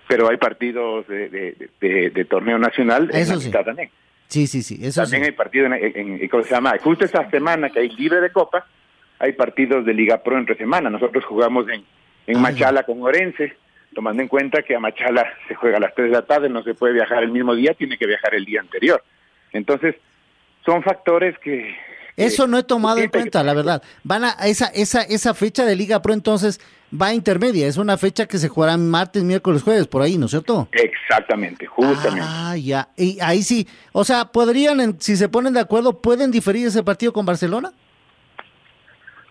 [0.08, 3.46] Pero hay partidos de, de- de- de torneo nacional en Eso la sí.
[3.46, 3.90] mitad también.
[4.28, 5.30] Sí, sí, sí, eso también sí.
[5.30, 6.74] hay partidos en, en- en- ¿cómo se llama?
[6.80, 8.66] Justo esta semana que hay libre de Copa,
[9.18, 10.88] hay partidos de Liga Pro entre semana.
[10.90, 11.84] Nosotros jugamos en,
[12.26, 13.54] en Ah, Machala con Orense,
[13.94, 16.62] tomando en cuenta que a Machala se juega a las 3 de la tarde, no
[16.62, 19.02] se puede viajar el mismo día, tiene que viajar el día anterior.
[19.52, 19.96] Entonces,
[20.64, 21.74] son factores que...
[22.26, 23.82] Eso no he tomado en cuenta, la verdad.
[24.04, 26.60] Van a esa esa esa fecha de Liga Pro entonces
[26.92, 30.24] va a intermedia, es una fecha que se jugará martes, miércoles, jueves, por ahí, ¿no
[30.26, 30.68] es cierto?
[30.72, 32.26] Exactamente, justamente.
[32.28, 32.88] Ah, ya.
[32.96, 37.12] Y ahí sí, o sea, podrían si se ponen de acuerdo, pueden diferir ese partido
[37.12, 37.72] con Barcelona?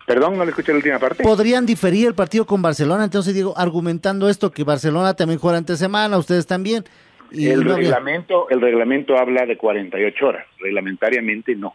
[0.06, 1.22] Perdón, no le escuché la última parte.
[1.22, 5.76] Podrían diferir el partido con Barcelona, entonces digo, argumentando esto que Barcelona también juega entre
[5.76, 6.84] semana, ustedes también.
[7.30, 11.74] Y el no había- reglamento el reglamento habla de 48 horas, reglamentariamente no.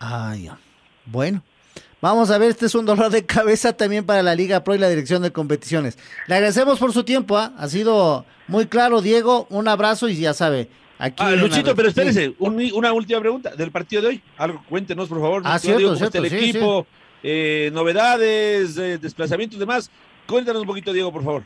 [0.00, 0.58] Ah, ya.
[1.06, 1.42] Bueno,
[2.00, 4.78] vamos a ver, este es un dolor de cabeza también para la Liga Pro y
[4.78, 5.98] la Dirección de Competiciones.
[6.26, 7.52] Le agradecemos por su tiempo, ¿ah?
[7.58, 10.68] ha sido muy claro, Diego, un abrazo y ya sabe,
[10.98, 11.16] aquí...
[11.24, 11.98] Ah, Luchito, pero Sí.
[12.00, 14.22] espérese, un- una última pregunta del partido de hoy.
[14.36, 15.42] Algo, cuéntenos, por favor.
[15.44, 16.86] Ah, cierto, Diego, el sí, equipo,
[17.22, 19.90] eh, novedades, eh, desplazamientos, demás.
[20.26, 21.42] Cuéntanos un poquito, Diego, por favor.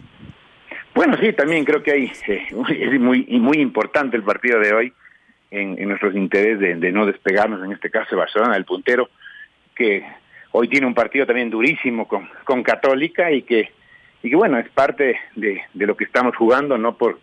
[0.94, 2.42] Bueno, sí, también creo que hay, eh,
[2.92, 4.92] es muy, y muy importante el partido de hoy
[5.52, 9.10] en, en nuestros intereses de, no despegarnos, en este caso de Barcelona, el puntero,
[9.74, 10.02] que
[10.52, 13.70] hoy tiene un partido también durísimo con, con Católica y que,
[14.22, 17.20] y que bueno, es parte de, lo que estamos jugando, no por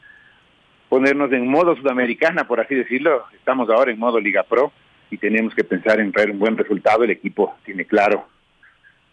[0.89, 4.71] ponernos en modo sudamericana, por así decirlo, estamos ahora en modo Liga Pro
[5.09, 8.27] y tenemos que pensar en traer un buen resultado, el equipo tiene claro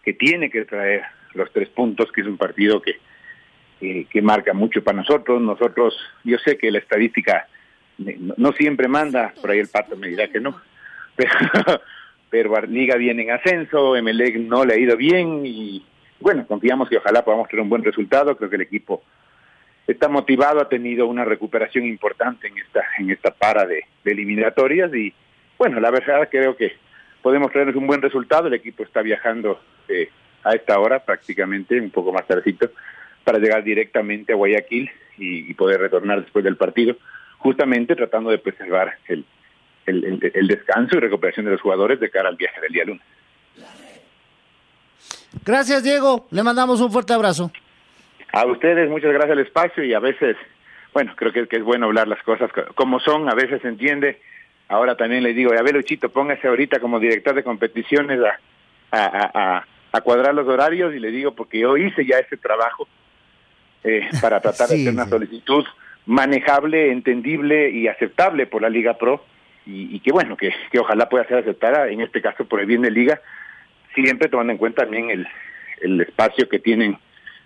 [0.03, 1.01] que tiene que traer
[1.33, 5.41] los tres puntos, que es un partido que, que, marca mucho para nosotros.
[5.41, 7.47] Nosotros, yo sé que la estadística
[7.97, 10.59] no, no siempre manda, por ahí el pato me dirá que no,
[11.15, 11.81] pero,
[12.29, 15.85] pero Liga viene en ascenso, Emelec no le ha ido bien y
[16.19, 19.03] bueno, confiamos que ojalá podamos tener un buen resultado, creo que el equipo
[19.87, 25.13] está motivado, ha tenido una recuperación importante en esta en esta para de, eliminatorias y
[25.57, 26.73] bueno, la verdad creo que
[27.21, 30.09] podemos traernos un buen resultado, el equipo está viajando eh,
[30.43, 32.71] a esta hora prácticamente, un poco más tardecito,
[33.23, 36.95] para llegar directamente a Guayaquil y, poder retornar después del partido,
[37.47, 39.23] justamente tratando de preservar el,
[39.85, 43.01] el, el, descanso y recuperación de los jugadores de cara al viaje del día lunes.
[45.45, 46.27] Gracias, Diego.
[46.29, 47.49] Le mandamos un fuerte abrazo.
[48.33, 50.35] A ustedes, muchas gracias al espacio y a veces,
[50.93, 54.19] bueno, creo que, es bueno hablar las cosas como son, a veces se entiende.
[54.67, 58.19] Ahora también le digo, a ver, Luchito, póngase ahorita como director de competiciones
[58.91, 62.89] a, a, a, cuadrar los horarios y le digo, porque yo hice ya ese trabajo
[63.85, 65.63] eh, para tratar de hacer una solicitud
[66.07, 69.23] manejable, entendible y aceptable por la Liga Pro
[69.65, 72.81] y, que bueno, que, que ojalá pueda ser aceptada, en este caso por el bien
[72.81, 73.21] de Liga,
[73.93, 75.27] siempre tomando en cuenta también el,
[75.81, 76.97] el espacio que tienen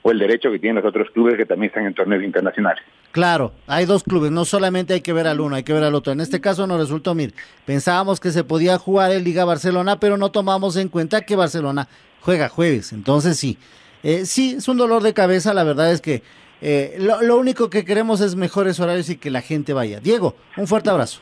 [0.03, 2.83] o el derecho que tienen los otros clubes que también están en torneos internacionales.
[3.11, 5.95] Claro, hay dos clubes, no solamente hay que ver al uno, hay que ver al
[5.95, 6.13] otro.
[6.13, 7.33] En este caso nos resultó, mir,
[7.65, 11.87] pensábamos que se podía jugar en Liga Barcelona, pero no tomamos en cuenta que Barcelona
[12.19, 13.57] juega jueves, entonces sí.
[14.03, 16.23] Eh, sí, es un dolor de cabeza, la verdad es que
[16.61, 19.99] eh, lo, lo, único que queremos es mejores horarios y que la gente vaya.
[19.99, 21.21] Diego, un fuerte abrazo.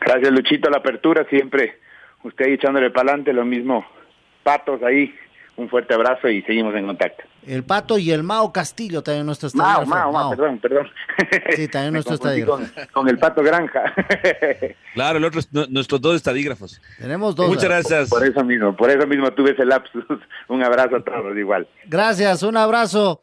[0.00, 1.80] Gracias Luchito, la apertura siempre,
[2.24, 3.86] usted ahí echándole para adelante, lo mismo,
[4.42, 5.14] patos ahí
[5.56, 7.24] un fuerte abrazo y seguimos en contacto.
[7.46, 9.86] El Pato y el Mao Castillo también nuestro estadio.
[9.86, 10.88] Mao, Mao, perdón, perdón.
[11.56, 12.58] Sí, también nuestro estadio.
[12.92, 13.92] Con, el Pato Granja.
[14.94, 16.80] claro, el otro es nuestros dos estadígrafos.
[16.98, 17.48] Tenemos dos.
[17.48, 18.10] Muchas gracias.
[18.10, 20.04] Por, eso mismo, por eso mismo tuve ese lapsus.
[20.48, 21.66] Un abrazo a todos igual.
[21.86, 23.22] Gracias, un abrazo.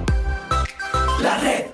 [1.21, 1.70] La red.